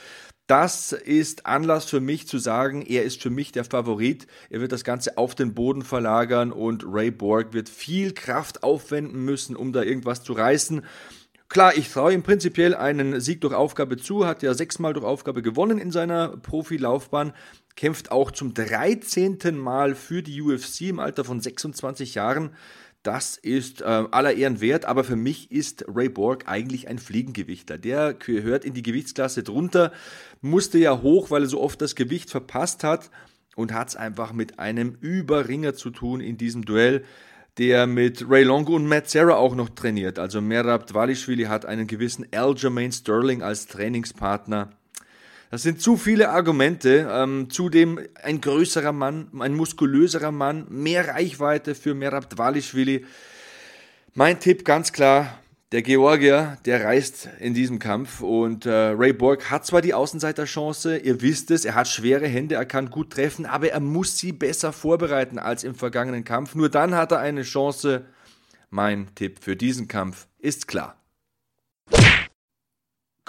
Das 0.50 0.94
ist 0.94 1.46
Anlass 1.46 1.86
für 1.86 2.00
mich 2.00 2.28
zu 2.28 2.40
sagen, 2.40 2.82
er 2.82 3.04
ist 3.04 3.22
für 3.22 3.30
mich 3.30 3.52
der 3.52 3.66
Favorit. 3.66 4.26
Er 4.50 4.62
wird 4.62 4.72
das 4.72 4.84
Ganze 4.84 5.16
auf 5.16 5.36
den 5.36 5.54
Boden 5.54 5.84
verlagern 5.84 6.52
und 6.52 6.84
Ray 6.88 7.12
Borg 7.12 7.54
wird 7.54 7.70
viel 7.70 8.16
Kraft 8.16 8.64
aufwenden 8.64 9.24
müssen, 9.24 9.56
um 9.56 9.74
da 9.74 9.84
irgendwas 9.84 10.24
zu 10.24 10.34
reißen. 10.34 10.84
Klar, 11.50 11.78
ich 11.78 11.92
traue 11.92 12.14
ihm 12.14 12.24
prinzipiell 12.24 12.74
einen 12.74 13.22
Sieg 13.22 13.42
durch 13.42 13.54
Aufgabe 13.54 13.98
zu, 13.98 14.26
hat 14.26 14.42
ja 14.42 14.56
sechsmal 14.56 14.94
durch 14.94 15.06
Aufgabe 15.06 15.44
gewonnen 15.44 15.78
in 15.78 15.92
seiner 15.92 16.30
Profilaufbahn, 16.38 17.34
kämpft 17.76 18.12
auch 18.12 18.32
zum 18.32 18.56
13. 18.56 19.56
Mal 19.56 19.94
für 19.94 20.24
die 20.24 20.42
UFC 20.42 20.82
im 20.82 21.00
Alter 21.00 21.26
von 21.26 21.42
26 21.42 22.16
Jahren. 22.16 22.56
Das 23.04 23.38
ist 23.38 23.82
äh, 23.82 23.86
aller 23.86 24.34
Ehren 24.34 24.60
wert, 24.60 24.86
aber 24.86 25.04
für 25.04 25.16
mich 25.16 25.52
ist 25.52 25.86
Ray 25.88 26.10
Borg 26.10 26.48
eigentlich 26.48 26.88
ein 26.88 27.00
Fliegengewichter. 27.00 27.78
Der 27.78 28.14
gehört 28.14 28.66
in 28.66 28.74
die 28.74 28.84
Gewichtsklasse 28.84 29.44
drunter, 29.44 29.94
musste 30.42 30.78
ja 30.80 31.02
hoch, 31.02 31.32
weil 31.32 31.44
er 31.44 31.48
so 31.48 31.62
oft 31.62 31.82
das 31.82 31.96
Gewicht 31.96 32.30
verpasst 32.30 32.84
hat 32.84 33.10
und 33.56 33.74
hat 33.74 33.90
es 33.90 33.96
einfach 33.96 34.34
mit 34.34 34.60
einem 34.60 34.98
Überringer 35.00 35.74
zu 35.76 35.92
tun 35.92 36.20
in 36.20 36.38
diesem 36.38 36.66
Duell 36.66 37.04
der 37.60 37.88
mit 37.88 38.26
Ray 38.30 38.44
Longo 38.44 38.76
und 38.76 38.88
Matt 38.88 39.10
Serra 39.10 39.36
auch 39.36 39.54
noch 39.54 39.70
trainiert. 39.70 40.18
Also 40.18 40.40
Merab 40.40 40.88
Dvalishvili 40.88 41.44
hat 41.44 41.66
einen 41.66 41.88
gewissen 41.88 42.26
Aljamain 42.34 42.92
Sterling 42.92 43.44
als 43.44 43.68
Trainingspartner. 43.68 44.70
Das 45.50 45.64
sind 45.64 45.82
zu 45.82 45.98
viele 45.98 46.30
Argumente. 46.30 47.10
Ähm, 47.12 47.50
zudem 47.50 48.00
ein 48.22 48.40
größerer 48.40 48.92
Mann, 48.92 49.30
ein 49.40 49.56
muskulöserer 49.56 50.32
Mann, 50.32 50.68
mehr 50.70 51.08
Reichweite 51.08 51.74
für 51.74 51.96
Merab 51.96 52.30
Dvalishvili. 52.30 53.06
Mein 54.14 54.40
Tipp 54.40 54.64
ganz 54.64 54.92
klar, 54.92 55.40
der 55.72 55.82
Georgier, 55.84 56.58
der 56.66 56.84
reist 56.84 57.30
in 57.40 57.54
diesem 57.54 57.78
Kampf 57.78 58.22
und 58.22 58.66
äh, 58.66 58.72
Ray 58.72 59.14
Borg 59.14 59.52
hat 59.52 59.68
zwar 59.68 59.82
die 59.82 59.94
Außenseiterchance, 59.94 60.98
ihr 60.98 61.22
wisst 61.22 61.52
es, 61.52 61.64
er 61.64 61.76
hat 61.76 61.88
schwere 61.88 62.28
Hände, 62.28 62.56
er 62.56 62.66
kann 62.66 62.90
gut 62.90 63.12
treffen, 63.12 63.46
aber 63.46 63.70
er 63.70 63.80
muss 63.80 64.18
sie 64.18 64.32
besser 64.32 64.74
vorbereiten 64.74 65.38
als 65.38 65.64
im 65.64 65.76
vergangenen 65.76 66.24
Kampf. 66.24 66.56
Nur 66.56 66.70
dann 66.70 66.96
hat 66.96 67.12
er 67.12 67.20
eine 67.20 67.44
Chance. 67.44 68.06
Mein 68.72 69.14
Tipp 69.14 69.40
für 69.42 69.56
diesen 69.56 69.88
Kampf 69.88 70.28
ist 70.40 70.68
klar. 70.68 70.96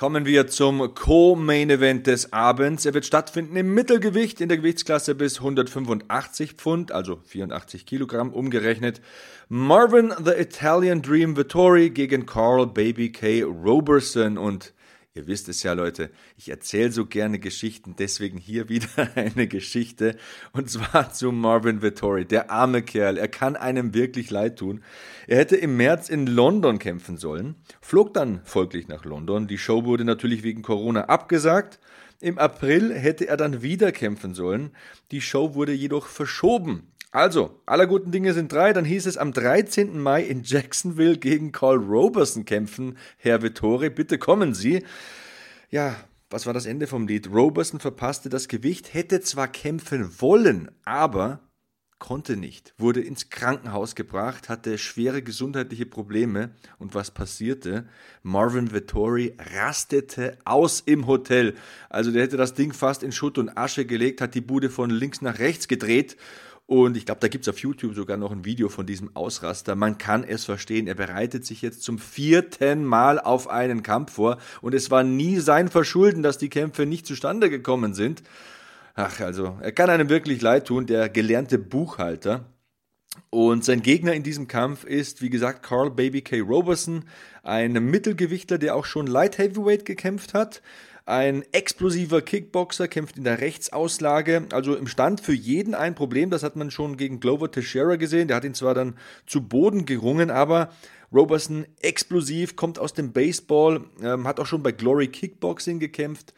Kommen 0.01 0.25
wir 0.25 0.47
zum 0.47 0.95
Co-Main 0.95 1.69
Event 1.69 2.07
des 2.07 2.33
Abends. 2.33 2.87
Er 2.87 2.95
wird 2.95 3.05
stattfinden 3.05 3.55
im 3.57 3.75
Mittelgewicht 3.75 4.41
in 4.41 4.49
der 4.49 4.57
Gewichtsklasse 4.57 5.15
bis 5.15 5.41
185 5.41 6.55
Pfund, 6.55 6.91
also 6.91 7.21
84 7.27 7.85
Kilogramm 7.85 8.33
umgerechnet. 8.33 9.03
Marvin 9.51 10.15
the 10.25 10.31
Italian 10.31 11.03
Dream 11.03 11.37
Vittori 11.37 11.91
gegen 11.91 12.25
Carl 12.25 12.67
Baby 12.67 13.13
K. 13.13 13.43
Roberson 13.43 14.39
und 14.39 14.73
Ihr 15.13 15.27
wisst 15.27 15.49
es 15.49 15.65
ja, 15.65 15.73
Leute, 15.73 16.11
ich 16.37 16.51
erzähle 16.51 16.93
so 16.93 17.05
gerne 17.05 17.41
Geschichten, 17.41 17.97
deswegen 17.99 18.39
hier 18.39 18.69
wieder 18.69 18.87
eine 19.17 19.49
Geschichte. 19.49 20.17
Und 20.53 20.71
zwar 20.71 21.13
zu 21.13 21.33
Marvin 21.33 21.83
Vittori, 21.83 22.25
der 22.25 22.53
arme 22.53 22.83
Kerl. 22.83 23.19
Er 23.19 23.27
kann 23.27 23.57
einem 23.57 23.93
wirklich 23.93 24.31
leid 24.31 24.61
tun. 24.61 24.85
Er 25.27 25.39
hätte 25.39 25.57
im 25.57 25.77
März 25.77 26.11
in 26.11 26.29
London 26.29 26.79
kämpfen 26.79 27.17
sollen, 27.17 27.57
flog 27.81 28.15
dann 28.15 28.41
folglich 28.45 28.87
nach 28.87 29.05
London. 29.05 29.49
Die 29.49 29.59
Show 29.59 29.85
wurde 29.85 30.05
natürlich 30.05 30.45
wegen 30.45 30.63
Corona 30.63 31.07
abgesagt. 31.07 31.81
Im 32.21 32.39
April 32.39 32.95
hätte 32.95 33.27
er 33.29 33.37
dann 33.37 33.63
wieder 33.63 33.93
kämpfen 33.93 34.35
sollen. 34.35 34.73
Die 35.11 35.23
Show 35.23 35.55
wurde 35.55 35.73
jedoch 35.73 36.07
verschoben. 36.07 36.93
Also, 37.13 37.61
aller 37.67 37.87
guten 37.87 38.13
Dinge 38.13 38.35
sind 38.35 38.53
drei. 38.53 38.73
Dann 38.73 38.85
hieß 38.85 39.07
es 39.07 39.17
am 39.17 39.33
13. 39.33 39.99
Mai 39.99 40.23
in 40.23 40.43
Jacksonville 40.45 41.17
gegen 41.17 41.51
Carl 41.51 41.79
Roberson 41.79 42.45
kämpfen. 42.45 42.99
Herr 43.17 43.43
Vittori, 43.43 43.91
bitte 43.91 44.19
kommen 44.19 44.55
Sie. 44.55 44.85
Ja, 45.71 45.97
was 46.29 46.47
war 46.47 46.53
das 46.53 46.67
Ende 46.67 46.87
vom 46.87 47.09
Lied? 47.09 47.29
Roberson 47.33 47.81
verpasste 47.81 48.29
das 48.29 48.47
Gewicht, 48.49 48.95
hätte 48.95 49.21
zwar 49.21 49.49
kämpfen 49.49 50.21
wollen, 50.21 50.71
aber 50.85 51.41
konnte 52.01 52.37
nicht, 52.37 52.75
wurde 52.79 53.01
ins 53.01 53.31
Krankenhaus 53.31 53.95
gebracht, 53.95 54.49
hatte 54.49 54.77
schwere 54.79 55.23
gesundheitliche 55.23 55.87
Probleme 55.87 56.51
und 56.81 56.97
was 56.97 57.13
passierte? 57.13 57.87
Marvin 58.25 58.73
Vittori 58.73 59.37
rastete 59.55 60.37
aus 60.45 60.81
im 60.81 61.07
Hotel. 61.07 61.55
Also 61.89 62.11
der 62.11 62.25
hätte 62.25 62.37
das 62.37 62.55
Ding 62.55 62.73
fast 62.73 63.05
in 63.05 63.13
Schutt 63.13 63.39
und 63.39 63.57
Asche 63.57 63.87
gelegt, 63.87 64.21
hat 64.21 64.35
die 64.35 64.41
Bude 64.41 64.71
von 64.71 64.91
links 64.91 65.23
nach 65.23 65.39
rechts 65.39 65.69
gedreht 65.69 66.17
und 66.71 66.97
ich 66.97 67.05
glaube, 67.05 67.21
da 67.21 67.27
gibt 67.27 67.49
es 67.49 67.53
auf 67.53 67.59
YouTube 67.59 67.97
sogar 67.97 68.17
noch 68.17 68.31
ein 68.31 68.45
Video 68.45 68.69
von 68.69 68.87
diesem 68.87 69.17
Ausraster. 69.17 69.75
Man 69.75 69.99
kann 69.99 70.23
es 70.23 70.45
verstehen. 70.45 70.87
Er 70.87 70.95
bereitet 70.95 71.45
sich 71.45 71.63
jetzt 71.63 71.83
zum 71.83 71.99
vierten 71.99 72.85
Mal 72.85 73.19
auf 73.19 73.51
einen 73.51 73.83
Kampf 73.83 74.13
vor. 74.13 74.39
Und 74.61 74.73
es 74.73 74.89
war 74.89 75.03
nie 75.03 75.41
sein 75.41 75.67
Verschulden, 75.67 76.23
dass 76.23 76.39
die 76.39 76.49
Kämpfe 76.49 76.87
nicht 76.87 77.09
zustande 77.09 77.51
gekommen 77.51 77.95
sind. 77.95 78.23
Ach, 78.95 79.21
also, 79.21 79.59
er 79.61 79.73
kann 79.73 79.91
einem 79.91 80.09
wirklich 80.09 80.43
leid 80.43 80.67
tun, 80.67 80.87
der 80.87 81.09
gelernte 81.09 81.59
Buchhalter. 81.59 82.47
Und 83.31 83.65
sein 83.65 83.83
Gegner 83.83 84.13
in 84.13 84.23
diesem 84.23 84.49
Kampf 84.49 84.85
ist, 84.85 85.23
wie 85.23 85.31
gesagt, 85.31 85.63
Carl 85.63 85.91
Baby 85.91 86.23
K. 86.23 86.41
Roberson, 86.41 87.05
ein 87.43 87.73
Mittelgewichtler, 87.73 88.59
der 88.59 88.77
auch 88.77 88.85
schon 88.85 89.07
Light 89.07 89.39
Heavyweight 89.39 89.85
gekämpft 89.85 90.35
hat. 90.35 90.63
Ein 91.07 91.43
explosiver 91.53 92.23
Kickboxer 92.23 92.87
kämpft 92.87 93.17
in 93.17 93.25
der 93.25 93.41
Rechtsauslage, 93.41 94.47
also 94.53 94.77
im 94.77 94.87
Stand 94.87 95.21
für 95.21 95.33
jeden 95.33 95.75
ein 95.75 95.95
Problem. 95.95 96.31
Das 96.31 96.43
hat 96.43 96.57
man 96.57 96.71
schon 96.71 96.97
gegen 96.97 97.19
Glover 97.19 97.51
Teixeira 97.51 97.97
gesehen. 97.97 98.29
Der 98.29 98.37
hat 98.37 98.45
ihn 98.45 98.55
zwar 98.55 98.75
dann 98.75 98.97
zu 99.27 99.43
Boden 99.43 99.87
gerungen, 99.87 100.31
aber 100.31 100.71
Roberson 101.13 101.67
explosiv, 101.81 102.55
kommt 102.55 102.79
aus 102.79 102.95
dem 102.95 103.13
Baseball, 103.13 103.85
ähm, 104.03 104.29
hat 104.29 104.39
auch 104.39 104.47
schon 104.47 104.63
bei 104.63 104.71
Glory 104.71 105.09
Kickboxing 105.09 105.81
gekämpft 105.81 106.33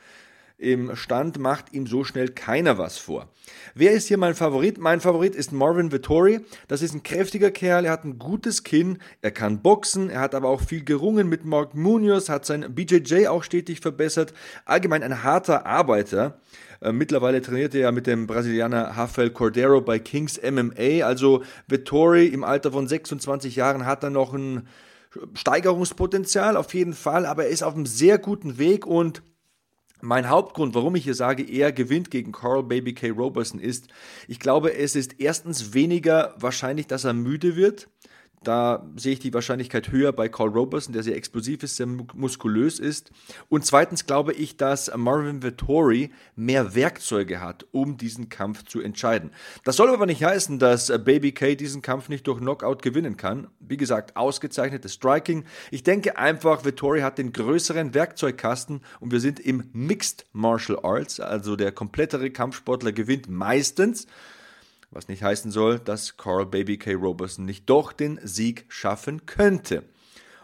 im 0.59 0.95
Stand 0.97 1.39
macht 1.39 1.73
ihm 1.73 1.87
so 1.87 2.05
schnell 2.05 2.29
keiner 2.29 2.79
was 2.79 2.99
vor. 2.99 3.29
Wer 3.75 3.93
ist 3.93 4.09
hier 4.09 4.19
mein 4.19 4.35
Favorit? 4.35 4.79
Mein 4.79 5.01
Favorit 5.01 5.35
ist 5.35 5.53
Marvin 5.53 5.93
Vittori. 5.93 6.41
Das 6.69 6.83
ist 6.83 6.95
ein 6.95 7.03
kräftiger 7.03 7.51
Kerl, 7.51 7.85
er 7.85 7.93
hat 7.93 8.05
ein 8.05 8.19
gutes 8.19 8.63
Kinn, 8.63 8.99
er 9.21 9.31
kann 9.31 9.63
boxen, 9.63 10.11
er 10.11 10.21
hat 10.21 10.35
aber 10.35 10.49
auch 10.49 10.61
viel 10.61 10.85
gerungen 10.85 11.29
mit 11.29 11.45
Mark 11.45 11.75
Munoz, 11.75 12.29
hat 12.29 12.47
sein 12.47 12.75
BJJ 12.75 13.27
auch 13.27 13.43
stetig 13.43 13.81
verbessert. 13.81 14.33
Allgemein 14.65 15.03
ein 15.03 15.23
harter 15.23 15.67
Arbeiter. 15.67 16.41
Äh, 16.81 16.93
mittlerweile 16.93 17.41
trainiert 17.41 17.75
er 17.75 17.81
ja 17.81 17.93
mit 17.93 18.07
dem 18.07 18.27
Brasilianer 18.27 18.97
Rafael 18.97 19.31
Cordero 19.31 19.81
bei 19.81 19.99
Kings 19.99 20.41
MMA. 20.43 21.05
Also 21.05 21.43
Vittori 21.69 22.27
im 22.27 22.45
Alter 22.45 22.73
von 22.73 22.87
26 22.87 23.57
Jahren 23.57 23.87
hat 23.87 24.03
er 24.03 24.11
noch 24.11 24.35
ein 24.35 24.69
Steigerungspotenzial 25.35 26.57
auf 26.57 26.73
jeden 26.75 26.95
Fall, 26.95 27.27
aber 27.27 27.45
er 27.45 27.51
ist 27.51 27.63
auf 27.63 27.75
einem 27.75 27.87
sehr 27.87 28.19
guten 28.19 28.59
Weg 28.59 28.87
und 28.87 29.23
mein 30.03 30.29
Hauptgrund, 30.29 30.75
warum 30.75 30.97
ich 30.97 31.05
hier 31.05 31.15
sage, 31.15 31.45
er 31.45 31.73
gewinnt 31.73 32.11
gegen 32.11 32.33
Carl 32.33 32.65
Baby 32.65 32.93
K. 32.93 33.11
Roberson 33.11 33.61
ist, 33.61 33.87
ich 34.27 34.41
glaube, 34.41 34.75
es 34.75 34.97
ist 34.97 35.21
erstens 35.21 35.75
weniger 35.75 36.35
wahrscheinlich, 36.39 36.89
dass 36.89 37.05
er 37.05 37.13
müde 37.13 37.55
wird. 37.55 37.89
Da 38.45 38.87
sehe 38.97 39.13
ich 39.13 39.21
die 39.21 39.33
Wahrscheinlichkeit 39.33 39.91
höher 39.91 40.13
bei 40.13 40.29
Carl 40.29 40.49
Roberson, 40.49 40.93
der 40.93 41.03
sehr 41.03 41.17
explosiv 41.17 41.63
ist, 41.63 41.77
sehr 41.77 41.87
muskulös 41.87 42.79
ist. 42.79 43.11
Und 43.49 43.65
zweitens 43.65 44.07
glaube 44.07 44.33
ich, 44.33 44.57
dass 44.57 44.91
Marvin 44.97 45.43
Vittori 45.43 46.11
mehr 46.37 46.75
Werkzeuge 46.75 47.41
hat, 47.41 47.67
um 47.73 47.97
diesen 47.97 48.29
Kampf 48.29 48.65
zu 48.65 48.81
entscheiden. 48.81 49.31
Das 49.65 49.77
soll 49.77 49.91
aber 49.91 50.07
nicht 50.07 50.25
heißen, 50.25 50.59
dass 50.59 50.89
Baby 51.05 51.33
K 51.33 51.55
diesen 51.55 51.83
Kampf 51.83 52.09
nicht 52.09 52.27
durch 52.27 52.39
Knockout 52.39 52.83
gewinnen 52.83 53.17
kann. 53.17 53.49
Wie 53.61 53.77
gesagt, 53.77 54.17
ausgezeichnetes 54.17 54.95
Striking. 54.95 55.45
Ich 55.71 55.83
denke 55.83 56.19
einfach, 56.19 56.65
Vittori 56.65 57.01
hat 57.01 57.19
den 57.19 57.33
größeren 57.33 57.95
Werkzeugkasten 57.95 58.81
und 59.01 59.13
wir 59.13 59.21
sind 59.21 59.41
im 59.41 59.65
Mixed 59.73 60.27
Martial 60.33 60.81
Arts, 60.83 61.21
also 61.21 61.57
der 61.57 61.73
komplettere 61.73 62.31
Kampfsportler 62.31 62.93
gewinnt 62.93 63.29
meistens. 63.29 64.07
Was 64.93 65.09
nicht 65.09 65.23
heißen 65.23 65.51
soll, 65.51 65.79
dass 65.79 66.19
Carl 66.19 66.47
Baby 66.47 66.79
K. 66.79 66.93
Roberson 66.93 67.45
nicht 67.45 67.69
doch 67.69 67.93
den 67.93 68.21
Sieg 68.23 68.67
schaffen 68.69 69.27
könnte. 69.27 69.85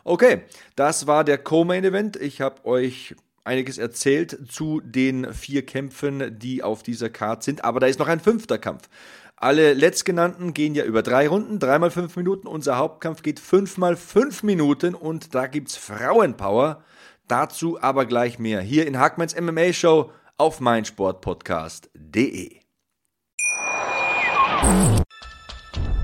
Okay, 0.04 0.42
das 0.74 1.06
war 1.06 1.22
der 1.22 1.38
Co-Main 1.38 1.84
Event. 1.84 2.16
Ich 2.16 2.40
habe 2.40 2.64
euch 2.64 3.14
einiges 3.44 3.76
erzählt 3.76 4.50
zu 4.50 4.80
den 4.80 5.32
vier 5.34 5.66
Kämpfen, 5.66 6.38
die 6.38 6.62
auf 6.62 6.82
dieser 6.82 7.10
Card 7.10 7.42
sind, 7.42 7.62
aber 7.62 7.80
da 7.80 7.86
ist 7.86 7.98
noch 7.98 8.08
ein 8.08 8.20
fünfter 8.20 8.58
Kampf. 8.58 8.88
Alle 9.36 9.74
letztgenannten 9.74 10.54
gehen 10.54 10.74
ja 10.74 10.84
über 10.84 11.02
drei 11.02 11.28
Runden, 11.28 11.58
dreimal 11.58 11.90
fünf 11.90 12.16
Minuten. 12.16 12.48
Unser 12.48 12.76
Hauptkampf 12.76 13.22
geht 13.22 13.38
fünfmal 13.38 13.96
fünf 13.96 14.42
Minuten 14.42 14.94
und 14.94 15.34
da 15.34 15.46
gibt's 15.46 15.76
Frauenpower. 15.76 16.82
Dazu 17.28 17.80
aber 17.80 18.06
gleich 18.06 18.38
mehr 18.38 18.60
hier 18.60 18.86
in 18.86 18.98
Hackmans 18.98 19.38
MMA 19.38 19.72
Show 19.72 20.10
auf 20.38 20.60
meinsportpodcast.de. 20.60 22.67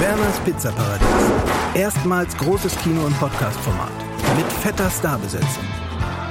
Werners 0.00 0.38
Pizzaparadies. 0.44 1.08
Erstmals 1.74 2.36
großes 2.36 2.76
Kino- 2.82 3.04
und 3.04 3.18
Podcast-Format. 3.18 3.90
Mit 4.36 4.46
fetter 4.62 4.88
Starbesetzung. 4.90 5.64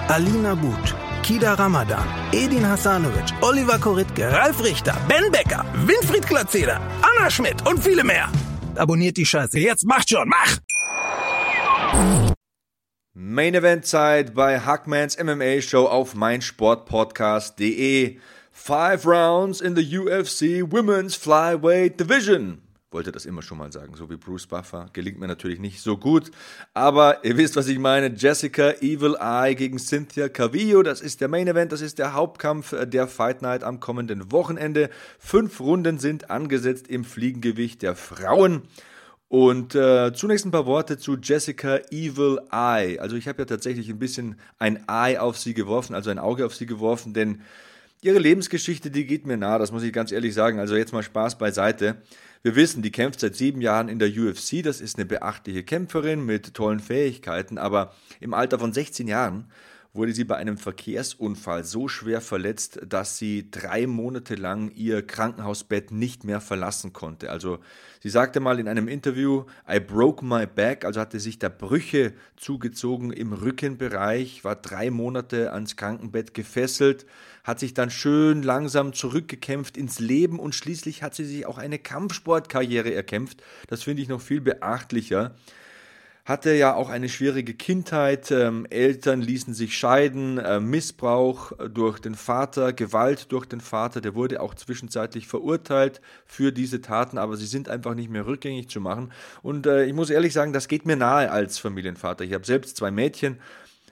Alina 0.07 0.55
But, 0.55 0.95
Kida 1.21 1.53
Ramadan, 1.55 2.05
Edin 2.31 2.65
Hasanovic, 2.65 3.33
Oliver 3.41 3.77
Koritke, 3.77 4.31
Ralf 4.31 4.63
Richter, 4.63 4.95
Ben 5.09 5.29
Becker, 5.31 5.65
Winfried 5.85 6.25
Glatzeder, 6.25 6.79
Anna 7.01 7.29
Schmidt 7.29 7.67
und 7.67 7.83
viele 7.83 8.05
mehr. 8.05 8.29
abonniert 8.75 9.17
die 9.17 9.25
Scheiße. 9.25 9.59
Jetzt 9.59 9.85
macht 9.85 10.09
schon, 10.09 10.29
mach! 10.29 10.57
Main 13.13 13.53
Event 13.55 13.85
Zeit 13.85 14.33
bei 14.33 14.61
Hackmans 14.61 15.17
MMA 15.21 15.59
Show 15.61 15.87
auf 15.87 16.15
meinsportpodcast.de. 16.15 18.17
Five 18.53 19.05
rounds 19.05 19.59
in 19.59 19.75
the 19.75 19.97
UFC 19.97 20.63
Women's 20.71 21.15
Flyweight 21.15 21.99
Division 21.99 22.61
wollte 22.91 23.11
das 23.11 23.25
immer 23.25 23.41
schon 23.41 23.57
mal 23.57 23.71
sagen, 23.71 23.95
so 23.95 24.09
wie 24.09 24.17
Bruce 24.17 24.47
Buffer. 24.47 24.89
Gelingt 24.93 25.19
mir 25.19 25.27
natürlich 25.27 25.59
nicht 25.59 25.81
so 25.81 25.97
gut, 25.97 26.31
aber 26.73 27.23
ihr 27.25 27.37
wisst, 27.37 27.55
was 27.55 27.67
ich 27.67 27.79
meine. 27.79 28.07
Jessica 28.07 28.71
Evil 28.81 29.15
Eye 29.19 29.55
gegen 29.55 29.77
Cynthia 29.77 30.29
Cavillo, 30.29 30.83
das 30.83 31.01
ist 31.01 31.19
der 31.19 31.27
Main 31.27 31.47
Event, 31.47 31.71
das 31.71 31.81
ist 31.81 31.99
der 31.99 32.13
Hauptkampf 32.13 32.73
der 32.85 33.07
Fight 33.07 33.41
Night 33.41 33.63
am 33.63 33.79
kommenden 33.79 34.31
Wochenende. 34.31 34.89
Fünf 35.19 35.59
Runden 35.59 35.99
sind 35.99 36.29
angesetzt 36.29 36.87
im 36.87 37.03
Fliegengewicht 37.03 37.81
der 37.81 37.95
Frauen. 37.95 38.63
Und 39.29 39.75
äh, 39.75 40.13
zunächst 40.13 40.45
ein 40.45 40.51
paar 40.51 40.65
Worte 40.65 40.97
zu 40.97 41.17
Jessica 41.17 41.79
Evil 41.91 42.39
Eye. 42.49 42.97
Also 42.99 43.17
ich 43.17 43.27
habe 43.27 43.39
ja 43.39 43.45
tatsächlich 43.45 43.89
ein 43.89 43.99
bisschen 43.99 44.39
ein 44.57 44.85
Eye 44.87 45.19
auf 45.19 45.37
sie 45.37 45.53
geworfen, 45.53 45.93
also 45.95 46.09
ein 46.09 46.19
Auge 46.19 46.45
auf 46.45 46.55
sie 46.55 46.65
geworfen, 46.65 47.13
denn 47.13 47.41
ihre 48.01 48.19
Lebensgeschichte, 48.19 48.91
die 48.91 49.05
geht 49.05 49.25
mir 49.25 49.37
nah, 49.37 49.57
das 49.57 49.71
muss 49.71 49.83
ich 49.83 49.93
ganz 49.93 50.11
ehrlich 50.11 50.33
sagen. 50.33 50.59
Also 50.59 50.75
jetzt 50.75 50.93
mal 50.93 51.03
Spaß 51.03 51.37
beiseite. 51.37 52.01
Wir 52.43 52.55
wissen, 52.55 52.81
die 52.81 52.91
kämpft 52.91 53.19
seit 53.19 53.35
sieben 53.35 53.61
Jahren 53.61 53.89
in 53.89 53.99
der 53.99 54.09
UFC. 54.09 54.63
Das 54.63 54.79
ist 54.79 54.97
eine 54.97 55.05
beachtliche 55.05 55.63
Kämpferin 55.63 56.25
mit 56.25 56.53
tollen 56.53 56.79
Fähigkeiten, 56.79 57.57
aber 57.57 57.93
im 58.19 58.33
Alter 58.33 58.59
von 58.59 58.73
16 58.73 59.07
Jahren 59.07 59.51
wurde 59.97 60.13
sie 60.13 60.23
bei 60.23 60.37
einem 60.37 60.57
Verkehrsunfall 60.57 61.63
so 61.63 61.87
schwer 61.87 62.21
verletzt, 62.21 62.79
dass 62.87 63.17
sie 63.17 63.51
drei 63.51 63.87
Monate 63.87 64.35
lang 64.35 64.71
ihr 64.75 65.05
Krankenhausbett 65.05 65.91
nicht 65.91 66.23
mehr 66.23 66.39
verlassen 66.39 66.93
konnte. 66.93 67.29
Also 67.29 67.59
sie 68.01 68.09
sagte 68.09 68.39
mal 68.39 68.59
in 68.59 68.67
einem 68.67 68.87
Interview, 68.87 69.45
I 69.69 69.79
broke 69.79 70.23
my 70.23 70.45
back, 70.45 70.85
also 70.85 71.01
hatte 71.01 71.19
sich 71.19 71.39
da 71.39 71.49
Brüche 71.49 72.13
zugezogen 72.37 73.11
im 73.11 73.33
Rückenbereich, 73.33 74.43
war 74.43 74.55
drei 74.55 74.91
Monate 74.91 75.51
ans 75.51 75.75
Krankenbett 75.75 76.33
gefesselt, 76.33 77.05
hat 77.43 77.59
sich 77.59 77.73
dann 77.73 77.89
schön 77.89 78.43
langsam 78.43 78.93
zurückgekämpft 78.93 79.75
ins 79.75 79.99
Leben 79.99 80.39
und 80.39 80.55
schließlich 80.55 81.03
hat 81.03 81.15
sie 81.15 81.25
sich 81.25 81.45
auch 81.45 81.57
eine 81.57 81.79
Kampfsportkarriere 81.79 82.93
erkämpft. 82.93 83.41
Das 83.67 83.83
finde 83.83 84.03
ich 84.03 84.07
noch 84.07 84.21
viel 84.21 84.41
beachtlicher 84.41 85.35
hatte 86.27 86.53
ja 86.53 86.75
auch 86.75 86.89
eine 86.89 87.07
schwierige 87.07 87.53
Kindheit. 87.53 88.31
Ähm, 88.31 88.67
Eltern 88.69 89.21
ließen 89.21 89.53
sich 89.53 89.77
scheiden, 89.77 90.37
äh, 90.37 90.59
Missbrauch 90.59 91.53
durch 91.73 91.99
den 91.99 92.15
Vater, 92.15 92.73
Gewalt 92.73 93.31
durch 93.31 93.45
den 93.45 93.61
Vater. 93.61 94.01
Der 94.01 94.13
wurde 94.13 94.41
auch 94.41 94.53
zwischenzeitlich 94.53 95.25
verurteilt 95.25 96.01
für 96.25 96.51
diese 96.51 96.81
Taten, 96.81 97.17
aber 97.17 97.37
sie 97.37 97.45
sind 97.45 97.69
einfach 97.69 97.95
nicht 97.95 98.09
mehr 98.09 98.25
rückgängig 98.25 98.67
zu 98.67 98.81
machen. 98.81 99.13
Und 99.41 99.67
äh, 99.67 99.85
ich 99.85 99.93
muss 99.93 100.09
ehrlich 100.09 100.33
sagen, 100.33 100.51
das 100.51 100.67
geht 100.67 100.85
mir 100.85 100.97
nahe 100.97 101.31
als 101.31 101.59
Familienvater. 101.59 102.25
Ich 102.25 102.33
habe 102.33 102.45
selbst 102.45 102.75
zwei 102.75 102.91
Mädchen. 102.91 103.37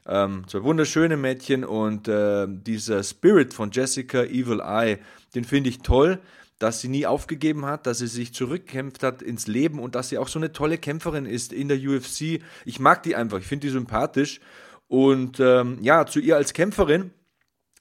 Ähm, 0.06 0.44
zwei 0.48 0.62
wunderschöne 0.62 1.16
Mädchen 1.16 1.64
und 1.64 2.10
äh, 2.10 2.48
dieser 2.50 3.02
Spirit 3.02 3.54
von 3.54 3.72
Jessica 3.72 4.24
Evil 4.24 4.60
Eye, 4.60 4.98
den 5.34 5.46
finde 5.46 5.70
ich 5.70 5.80
toll 5.80 6.20
dass 6.60 6.82
sie 6.82 6.88
nie 6.88 7.06
aufgegeben 7.06 7.66
hat, 7.66 7.86
dass 7.86 8.00
sie 8.00 8.08
sich 8.08 8.34
zurückkämpft 8.34 9.04
hat 9.04 9.22
ins 9.22 9.48
Leben 9.48 9.80
und 9.80 9.96
dass 9.96 10.10
sie 10.10 10.18
auch 10.18 10.28
so 10.28 10.40
eine 10.40 10.52
tolle 10.52 10.78
Kämpferin 10.78 11.26
ist 11.26 11.52
in 11.52 11.68
der 11.68 11.78
UFC. 11.78 12.42
Ich 12.66 12.80
mag 12.80 13.04
die 13.04 13.16
einfach, 13.16 13.40
ich 13.40 13.48
finde 13.48 13.68
die 13.68 13.74
sympathisch. 13.74 14.40
Und 14.88 15.40
ähm, 15.40 15.80
ja, 15.82 16.06
zu 16.06 16.20
ihr 16.20 16.36
als 16.36 16.54
Kämpferin 16.54 17.12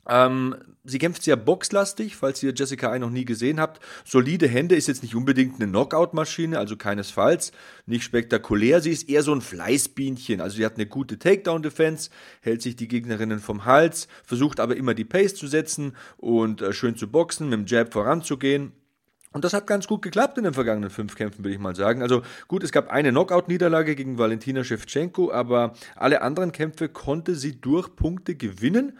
ähm, 0.08 0.54
sie 0.84 0.98
kämpft 0.98 1.22
sehr 1.22 1.36
boxlastig, 1.36 2.16
falls 2.16 2.42
ihr 2.42 2.52
Jessica 2.54 2.94
I 2.94 2.98
noch 2.98 3.10
nie 3.10 3.24
gesehen 3.24 3.58
habt. 3.58 3.80
Solide 4.04 4.46
Hände 4.46 4.74
ist 4.74 4.88
jetzt 4.88 5.02
nicht 5.02 5.14
unbedingt 5.14 5.60
eine 5.60 5.70
Knockout-Maschine, 5.70 6.58
also 6.58 6.76
keinesfalls. 6.76 7.52
Nicht 7.86 8.04
spektakulär, 8.04 8.80
sie 8.80 8.90
ist 8.90 9.08
eher 9.08 9.22
so 9.22 9.34
ein 9.34 9.40
Fleißbienchen. 9.40 10.40
Also 10.40 10.56
sie 10.56 10.64
hat 10.64 10.74
eine 10.74 10.86
gute 10.86 11.18
Takedown-Defense, 11.18 12.10
hält 12.40 12.62
sich 12.62 12.76
die 12.76 12.88
Gegnerinnen 12.88 13.40
vom 13.40 13.64
Hals, 13.64 14.08
versucht 14.24 14.60
aber 14.60 14.76
immer 14.76 14.94
die 14.94 15.04
Pace 15.04 15.34
zu 15.34 15.46
setzen 15.46 15.96
und 16.16 16.60
äh, 16.60 16.72
schön 16.72 16.96
zu 16.96 17.10
boxen, 17.10 17.48
mit 17.48 17.58
dem 17.58 17.66
Jab 17.66 17.92
voranzugehen. 17.92 18.72
Und 19.34 19.44
das 19.44 19.52
hat 19.52 19.66
ganz 19.66 19.88
gut 19.88 20.00
geklappt 20.02 20.38
in 20.38 20.44
den 20.44 20.54
vergangenen 20.54 20.90
fünf 20.90 21.16
Kämpfen, 21.16 21.44
würde 21.44 21.54
ich 21.54 21.60
mal 21.60 21.74
sagen. 21.74 22.02
Also 22.02 22.22
gut, 22.46 22.62
es 22.62 22.70
gab 22.70 22.88
eine 22.88 23.10
Knockout-Niederlage 23.10 23.96
gegen 23.96 24.16
Valentina 24.16 24.62
Shevchenko, 24.62 25.32
aber 25.32 25.74
alle 25.96 26.22
anderen 26.22 26.52
Kämpfe 26.52 26.88
konnte 26.88 27.34
sie 27.34 27.60
durch 27.60 27.96
Punkte 27.96 28.36
gewinnen. 28.36 28.96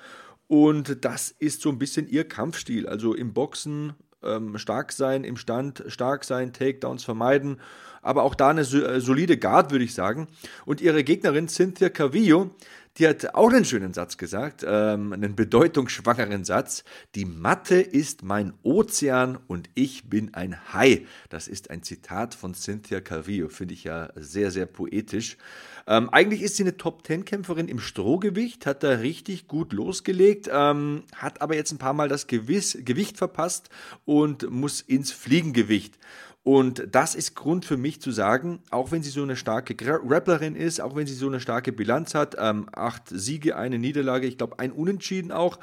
Und 0.46 1.04
das 1.04 1.30
ist 1.30 1.62
so 1.62 1.70
ein 1.70 1.78
bisschen 1.78 2.08
ihr 2.08 2.28
Kampfstil. 2.28 2.86
Also 2.86 3.14
im 3.14 3.32
Boxen 3.32 3.94
ähm, 4.22 4.58
stark 4.58 4.92
sein, 4.92 5.24
im 5.24 5.36
Stand 5.36 5.84
stark 5.88 6.24
sein, 6.24 6.52
Takedowns 6.52 7.04
vermeiden. 7.04 7.60
Aber 8.02 8.22
auch 8.22 8.34
da 8.34 8.50
eine 8.50 8.60
äh, 8.60 9.00
solide 9.00 9.38
Guard, 9.38 9.70
würde 9.70 9.84
ich 9.84 9.94
sagen. 9.94 10.28
Und 10.66 10.80
ihre 10.80 11.04
Gegnerin 11.04 11.48
Cynthia 11.48 11.88
Cavillo, 11.88 12.50
die 12.98 13.08
hat 13.08 13.34
auch 13.34 13.50
einen 13.50 13.64
schönen 13.64 13.92
Satz 13.92 14.18
gesagt, 14.18 14.64
ähm, 14.66 15.12
einen 15.12 15.34
bedeutungsschwangeren 15.34 16.44
Satz. 16.44 16.84
Die 17.14 17.24
Matte 17.24 17.80
ist 17.80 18.22
mein 18.22 18.52
Ozean 18.62 19.38
und 19.46 19.68
ich 19.74 20.08
bin 20.10 20.34
ein 20.34 20.72
Hai. 20.72 21.06
Das 21.28 21.48
ist 21.48 21.70
ein 21.70 21.82
Zitat 21.82 22.34
von 22.34 22.54
Cynthia 22.54 23.00
Cavillo, 23.00 23.48
finde 23.48 23.74
ich 23.74 23.84
ja 23.84 24.10
sehr, 24.14 24.50
sehr 24.50 24.66
poetisch. 24.66 25.38
Ähm, 25.86 26.08
eigentlich 26.10 26.42
ist 26.42 26.56
sie 26.56 26.62
eine 26.62 26.76
Top-10-Kämpferin 26.76 27.68
im 27.68 27.78
Strohgewicht, 27.78 28.66
hat 28.66 28.82
da 28.82 28.90
richtig 28.90 29.48
gut 29.48 29.72
losgelegt, 29.72 30.48
ähm, 30.50 31.04
hat 31.14 31.42
aber 31.42 31.54
jetzt 31.54 31.72
ein 31.72 31.78
paar 31.78 31.92
Mal 31.92 32.08
das 32.08 32.26
Gewiss, 32.26 32.78
Gewicht 32.80 33.18
verpasst 33.18 33.68
und 34.04 34.50
muss 34.50 34.80
ins 34.80 35.12
Fliegengewicht. 35.12 35.98
Und 36.44 36.88
das 36.92 37.14
ist 37.14 37.34
Grund 37.34 37.64
für 37.64 37.78
mich 37.78 38.02
zu 38.02 38.12
sagen, 38.12 38.60
auch 38.70 38.92
wenn 38.92 39.02
sie 39.02 39.08
so 39.08 39.22
eine 39.22 39.34
starke 39.34 39.74
Grapplerin 39.74 40.56
ist, 40.56 40.78
auch 40.78 40.94
wenn 40.94 41.06
sie 41.06 41.14
so 41.14 41.26
eine 41.26 41.40
starke 41.40 41.72
Bilanz 41.72 42.14
hat, 42.14 42.36
ähm, 42.38 42.68
acht 42.74 43.04
Siege, 43.08 43.56
eine 43.56 43.78
Niederlage, 43.78 44.26
ich 44.26 44.36
glaube 44.36 44.58
ein 44.58 44.70
Unentschieden 44.70 45.32
auch, 45.32 45.58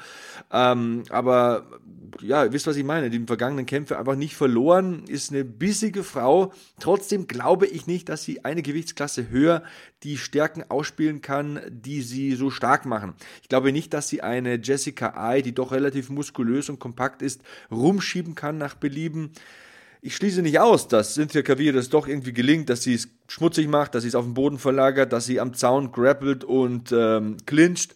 ähm, 0.50 1.04
aber 1.08 1.66
ja, 2.20 2.44
ihr 2.44 2.52
wisst, 2.52 2.66
was 2.66 2.76
ich 2.76 2.84
meine, 2.84 3.10
die 3.10 3.24
vergangenen 3.24 3.64
Kämpfe 3.64 3.96
einfach 3.96 4.16
nicht 4.16 4.34
verloren, 4.34 5.04
ist 5.06 5.30
eine 5.30 5.44
bissige 5.44 6.02
Frau. 6.02 6.52
Trotzdem 6.80 7.28
glaube 7.28 7.66
ich 7.66 7.86
nicht, 7.86 8.08
dass 8.08 8.24
sie 8.24 8.44
eine 8.44 8.62
Gewichtsklasse 8.62 9.30
höher 9.30 9.62
die 10.02 10.18
Stärken 10.18 10.64
ausspielen 10.68 11.22
kann, 11.22 11.60
die 11.70 12.02
sie 12.02 12.34
so 12.34 12.50
stark 12.50 12.86
machen. 12.86 13.14
Ich 13.40 13.48
glaube 13.48 13.70
nicht, 13.70 13.94
dass 13.94 14.08
sie 14.08 14.22
eine 14.22 14.56
Jessica 14.56 15.14
Ai, 15.16 15.42
die 15.42 15.54
doch 15.54 15.70
relativ 15.70 16.10
muskulös 16.10 16.68
und 16.68 16.80
kompakt 16.80 17.22
ist, 17.22 17.40
rumschieben 17.70 18.34
kann 18.34 18.58
nach 18.58 18.74
Belieben. 18.74 19.30
Ich 20.04 20.16
schließe 20.16 20.42
nicht 20.42 20.58
aus, 20.58 20.88
dass 20.88 21.14
Cynthia 21.14 21.42
Cavill 21.42 21.72
das 21.72 21.88
doch 21.88 22.08
irgendwie 22.08 22.32
gelingt, 22.32 22.68
dass 22.68 22.82
sie 22.82 22.94
es 22.94 23.08
schmutzig 23.28 23.68
macht, 23.68 23.94
dass 23.94 24.02
sie 24.02 24.08
es 24.08 24.16
auf 24.16 24.24
den 24.24 24.34
Boden 24.34 24.58
verlagert, 24.58 25.12
dass 25.12 25.26
sie 25.26 25.38
am 25.38 25.54
Zaun 25.54 25.92
grappelt 25.92 26.42
und 26.42 26.90
ähm, 26.90 27.36
clincht. 27.46 27.94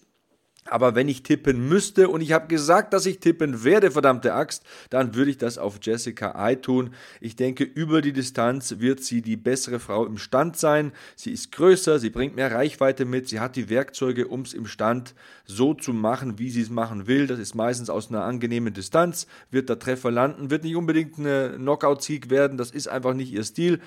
Aber 0.68 0.94
wenn 0.94 1.08
ich 1.08 1.22
tippen 1.22 1.68
müsste, 1.68 2.08
und 2.08 2.20
ich 2.20 2.32
habe 2.32 2.46
gesagt, 2.46 2.92
dass 2.92 3.06
ich 3.06 3.20
tippen 3.20 3.64
werde, 3.64 3.90
verdammte 3.90 4.34
Axt, 4.34 4.64
dann 4.90 5.14
würde 5.14 5.30
ich 5.30 5.38
das 5.38 5.58
auf 5.58 5.78
Jessica 5.82 6.34
Ai 6.34 6.56
tun. 6.56 6.90
Ich 7.20 7.36
denke, 7.36 7.64
über 7.64 8.02
die 8.02 8.12
Distanz 8.12 8.76
wird 8.78 9.00
sie 9.02 9.22
die 9.22 9.36
bessere 9.36 9.78
Frau 9.78 10.06
im 10.06 10.18
Stand 10.18 10.56
sein. 10.56 10.92
Sie 11.14 11.32
ist 11.32 11.52
größer, 11.52 11.98
sie 11.98 12.10
bringt 12.10 12.36
mehr 12.36 12.52
Reichweite 12.52 13.04
mit, 13.04 13.28
sie 13.28 13.40
hat 13.40 13.56
die 13.56 13.68
Werkzeuge, 13.68 14.28
um 14.28 14.42
es 14.42 14.54
im 14.54 14.66
Stand 14.66 15.14
so 15.44 15.74
zu 15.74 15.92
machen, 15.92 16.38
wie 16.38 16.50
sie 16.50 16.62
es 16.62 16.70
machen 16.70 17.06
will. 17.06 17.26
Das 17.26 17.38
ist 17.38 17.54
meistens 17.54 17.90
aus 17.90 18.10
einer 18.10 18.24
angenehmen 18.24 18.74
Distanz, 18.74 19.26
wird 19.50 19.68
der 19.68 19.78
Treffer 19.78 20.10
landen, 20.10 20.50
wird 20.50 20.64
nicht 20.64 20.76
unbedingt 20.76 21.18
eine 21.18 21.54
Knockout-Sieg 21.56 22.30
werden, 22.30 22.58
das 22.58 22.70
ist 22.70 22.88
einfach 22.88 23.14
nicht 23.14 23.32
ihr 23.32 23.44
Stil. 23.44 23.80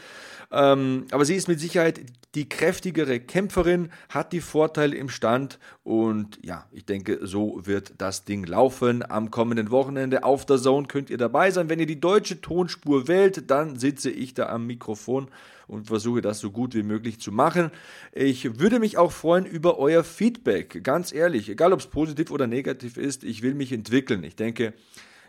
Ähm, 0.51 1.05
aber 1.11 1.25
sie 1.25 1.35
ist 1.35 1.47
mit 1.47 1.59
Sicherheit 1.59 2.01
die 2.35 2.49
kräftigere 2.49 3.19
Kämpferin, 3.19 3.91
hat 4.09 4.33
die 4.33 4.41
Vorteile 4.41 4.95
im 4.95 5.09
Stand 5.09 5.59
und 5.83 6.39
ja, 6.43 6.67
ich 6.71 6.85
denke, 6.85 7.19
so 7.25 7.61
wird 7.65 7.93
das 7.97 8.25
Ding 8.25 8.45
laufen. 8.45 9.03
Am 9.09 9.31
kommenden 9.31 9.71
Wochenende 9.71 10.23
auf 10.23 10.45
der 10.45 10.57
Zone 10.57 10.87
könnt 10.87 11.09
ihr 11.09 11.17
dabei 11.17 11.49
sein. 11.51 11.69
Wenn 11.69 11.79
ihr 11.79 11.85
die 11.85 11.99
deutsche 11.99 12.41
Tonspur 12.41 13.07
wählt, 13.07 13.49
dann 13.49 13.77
sitze 13.77 14.11
ich 14.11 14.35
da 14.35 14.49
am 14.49 14.67
Mikrofon 14.67 15.29
und 15.67 15.87
versuche 15.87 16.21
das 16.21 16.39
so 16.39 16.51
gut 16.51 16.75
wie 16.75 16.83
möglich 16.83 17.19
zu 17.19 17.31
machen. 17.31 17.71
Ich 18.11 18.59
würde 18.59 18.79
mich 18.79 18.97
auch 18.97 19.11
freuen 19.11 19.45
über 19.45 19.79
euer 19.79 20.03
Feedback. 20.03 20.83
Ganz 20.83 21.11
ehrlich, 21.11 21.49
egal 21.49 21.73
ob 21.73 21.79
es 21.79 21.87
positiv 21.87 22.31
oder 22.31 22.47
negativ 22.47 22.97
ist, 22.97 23.23
ich 23.23 23.41
will 23.41 23.55
mich 23.55 23.71
entwickeln. 23.71 24.23
Ich 24.23 24.35
denke, 24.35 24.73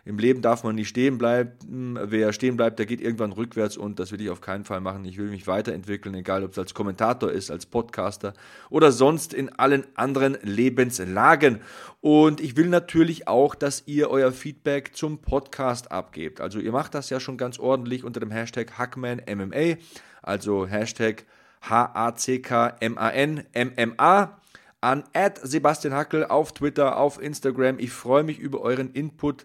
im 0.05 0.19
Leben 0.19 0.43
darf 0.43 0.65
man 0.65 0.75
nicht 0.75 0.89
stehen 0.89 1.19
bleiben. 1.19 1.99
Wer 2.03 2.33
stehen 2.33 2.57
bleibt, 2.57 2.79
der 2.79 2.87
geht 2.87 3.01
irgendwann 3.01 3.33
rückwärts 3.33 3.77
und 3.77 3.99
das 3.99 4.13
will 4.13 4.21
ich 4.21 4.31
auf 4.31 4.41
keinen 4.41 4.65
Fall 4.65 4.81
machen. 4.81 5.05
Ich 5.05 5.19
will 5.19 5.29
mich 5.29 5.47
weiterentwickeln, 5.47 6.15
egal 6.15 6.45
ob 6.45 6.53
es 6.53 6.59
als 6.59 6.75
Kommentator 6.75 7.31
ist, 7.31 7.51
als 7.51 7.67
Podcaster 7.67 8.35
oder 8.71 8.93
sonst 8.93 9.35
in 9.35 9.51
allen 9.59 9.85
anderen 9.95 10.39
Lebenslagen. 10.43 11.61
Und 12.01 12.41
ich 12.41 12.57
will 12.57 12.69
natürlich 12.69 13.29
auch, 13.29 13.55
dass 13.55 13.83
ihr 13.87 14.11
euer 14.11 14.33
Feedback 14.33 14.97
zum 14.97 15.19
Podcast 15.19 15.93
abgebt. 15.93 16.41
Also 16.41 16.59
ihr 16.59 16.73
macht 16.73 16.95
das 16.95 17.11
ja 17.11 17.21
schon 17.21 17.37
ganz 17.37 17.59
ordentlich 17.59 18.05
unter 18.05 18.21
dem 18.21 18.31
Hashtag 18.31 18.79
HackmanMMA, 18.79 19.77
also 20.23 20.67
Hashtag 20.67 21.25
H-A-C-K-M-A-N, 21.63 23.45
M-M-A 23.53 24.41
an 24.81 25.05
Sebastian 25.43 25.93
Hackel 25.95 26.25
auf 26.25 26.53
Twitter, 26.53 26.97
auf 26.97 27.21
Instagram. 27.21 27.79
Ich 27.79 27.93
freue 27.93 28.23
mich 28.23 28.39
über 28.39 28.63
euren 28.63 28.93
Input 28.93 29.45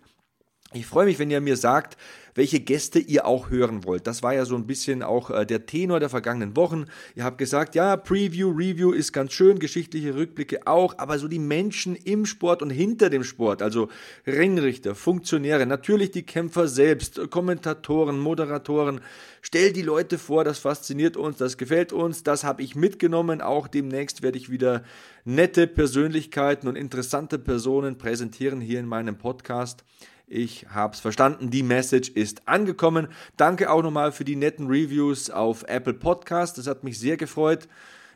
Ich 0.76 0.88
freue 0.88 1.06
mich, 1.06 1.20
wenn 1.20 1.32
ihr 1.32 1.40
mir 1.40 1.56
sagt, 1.56 1.96
welche 2.34 2.60
Gäste 2.60 3.00
ihr 3.00 3.26
auch 3.26 3.50
hören 3.50 3.86
wollt. 3.86 4.08
Das 4.08 4.22
war 4.22 4.34
ja 4.34 4.44
so 4.44 4.56
ein 4.56 4.68
bisschen 4.68 5.04
auch 5.04 5.32
äh, 5.32 5.46
der 5.46 5.66
Tenor 5.66 6.02
der 6.02 6.10
vergangenen 6.10 6.58
Wochen. 6.58 6.86
Ihr 7.16 7.24
habt 7.24 7.38
gesagt, 7.38 7.76
ja, 7.76 7.96
Preview, 7.96 8.50
Review 8.50 8.92
ist 8.92 9.14
ganz 9.14 9.32
schön, 9.32 9.60
geschichtliche 9.60 10.16
Rückblicke 10.16 10.68
auch, 10.68 10.98
aber 10.98 11.18
so 11.18 11.30
die 11.30 11.40
Menschen 11.40 11.96
im 11.96 12.26
Sport 12.26 12.62
und 12.62 12.72
hinter 12.72 13.10
dem 13.10 13.24
Sport, 13.24 13.62
also 13.62 13.88
Ringrichter, 14.28 14.96
Funktionäre, 14.96 15.66
natürlich 15.66 16.12
die 16.12 16.24
Kämpfer 16.24 16.68
selbst, 16.68 17.22
Kommentatoren, 17.30 18.20
Moderatoren, 18.20 19.00
stell 19.42 19.72
die 19.72 19.82
Leute 19.82 20.18
vor, 20.18 20.44
das 20.44 20.60
fasziniert 20.60 21.16
uns, 21.16 21.38
das 21.38 21.58
gefällt 21.58 21.94
uns, 21.94 22.24
das 22.24 22.44
habe 22.44 22.64
ich 22.64 22.76
mitgenommen. 22.76 23.40
Auch 23.40 23.70
demnächst 23.70 24.24
werde 24.24 24.38
ich 24.38 24.52
wieder 24.52 24.84
nette 25.24 25.68
Persönlichkeiten 25.68 26.68
und 26.68 26.76
interessante 26.76 27.40
Personen 27.40 27.98
präsentieren 27.98 28.60
hier 28.60 28.82
in 28.82 28.88
meinem 28.88 29.18
Podcast. 29.18 29.86
Ich 30.28 30.68
habe 30.70 30.94
es 30.94 31.00
verstanden, 31.00 31.52
die 31.52 31.64
Message 31.64 32.10
ist 32.10 32.48
angekommen. 32.48 33.10
Danke 33.38 33.70
auch 33.70 33.84
nochmal 33.84 34.12
für 34.12 34.26
die 34.26 34.36
netten 34.36 34.68
Reviews 34.68 35.30
auf 35.30 35.64
Apple 35.68 35.94
Podcast. 35.94 36.58
Das 36.58 36.68
hat 36.68 36.84
mich 36.84 37.00
sehr 37.00 37.18
gefreut. 37.18 37.68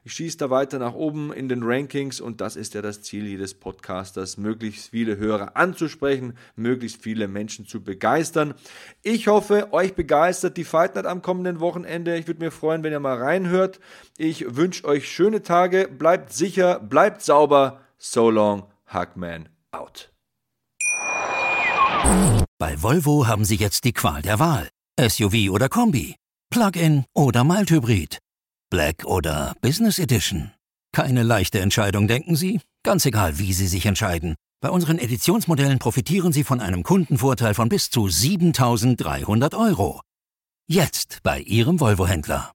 Ich 0.03 0.13
schieße 0.13 0.37
da 0.37 0.49
weiter 0.49 0.79
nach 0.79 0.93
oben 0.93 1.33
in 1.33 1.49
den 1.49 1.61
Rankings 1.61 2.21
und 2.21 2.41
das 2.41 2.55
ist 2.55 2.73
ja 2.73 2.81
das 2.81 3.01
Ziel 3.01 3.25
jedes 3.27 3.53
Podcasters, 3.53 4.37
möglichst 4.37 4.89
viele 4.89 5.17
Hörer 5.17 5.55
anzusprechen, 5.57 6.37
möglichst 6.55 7.03
viele 7.03 7.27
Menschen 7.27 7.67
zu 7.67 7.83
begeistern. 7.83 8.53
Ich 9.03 9.27
hoffe, 9.27 9.73
euch 9.73 9.95
begeistert 9.95 10.57
die 10.57 10.63
Fight 10.63 10.95
Night 10.95 11.05
am 11.05 11.21
kommenden 11.21 11.59
Wochenende. 11.59 12.17
Ich 12.17 12.27
würde 12.27 12.43
mir 12.43 12.51
freuen, 12.51 12.83
wenn 12.83 12.93
ihr 12.93 12.99
mal 12.99 13.17
reinhört. 13.17 13.79
Ich 14.17 14.55
wünsche 14.55 14.85
euch 14.85 15.07
schöne 15.11 15.43
Tage, 15.43 15.87
bleibt 15.87 16.33
sicher, 16.33 16.79
bleibt 16.79 17.21
sauber. 17.21 17.81
So 17.97 18.29
long, 18.29 18.63
Hackman 18.87 19.49
out. 19.71 20.08
Bei 22.57 22.81
Volvo 22.81 23.27
haben 23.27 23.45
Sie 23.45 23.55
jetzt 23.55 23.83
die 23.85 23.93
Qual 23.93 24.21
der 24.21 24.39
Wahl. 24.39 24.69
SUV 24.99 25.49
oder 25.51 25.69
Kombi, 25.69 26.15
Plug-in 26.49 27.05
oder 27.15 27.43
Mild-Hybrid, 27.43 28.19
Black 28.69 29.05
oder 29.05 29.55
Business 29.61 29.97
Edition. 29.97 30.51
Keine 30.91 31.23
leichte 31.23 31.59
Entscheidung, 31.59 32.07
denken 32.07 32.35
Sie? 32.35 32.59
Ganz 32.83 33.05
egal, 33.05 33.39
wie 33.39 33.53
Sie 33.53 33.67
sich 33.67 33.85
entscheiden. 33.85 34.35
Bei 34.61 34.69
unseren 34.69 34.99
Editionsmodellen 34.99 35.79
profitieren 35.79 36.33
Sie 36.33 36.43
von 36.43 36.59
einem 36.59 36.83
Kundenvorteil 36.83 37.53
von 37.53 37.69
bis 37.69 37.89
zu 37.89 38.09
7300 38.09 39.55
Euro. 39.55 40.01
Jetzt 40.67 41.19
bei 41.23 41.39
Ihrem 41.39 41.79
Volvo-Händler. 41.79 42.51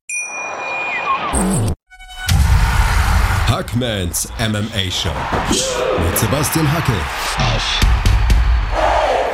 Hackmans 3.48 4.28
MMA 4.38 4.90
Show 4.90 5.14
mit 5.50 6.18
Sebastian 6.18 6.70
Hacke 6.70 6.92
auf 7.38 8.03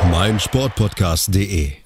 meinsportpodcast.de 0.09 1.81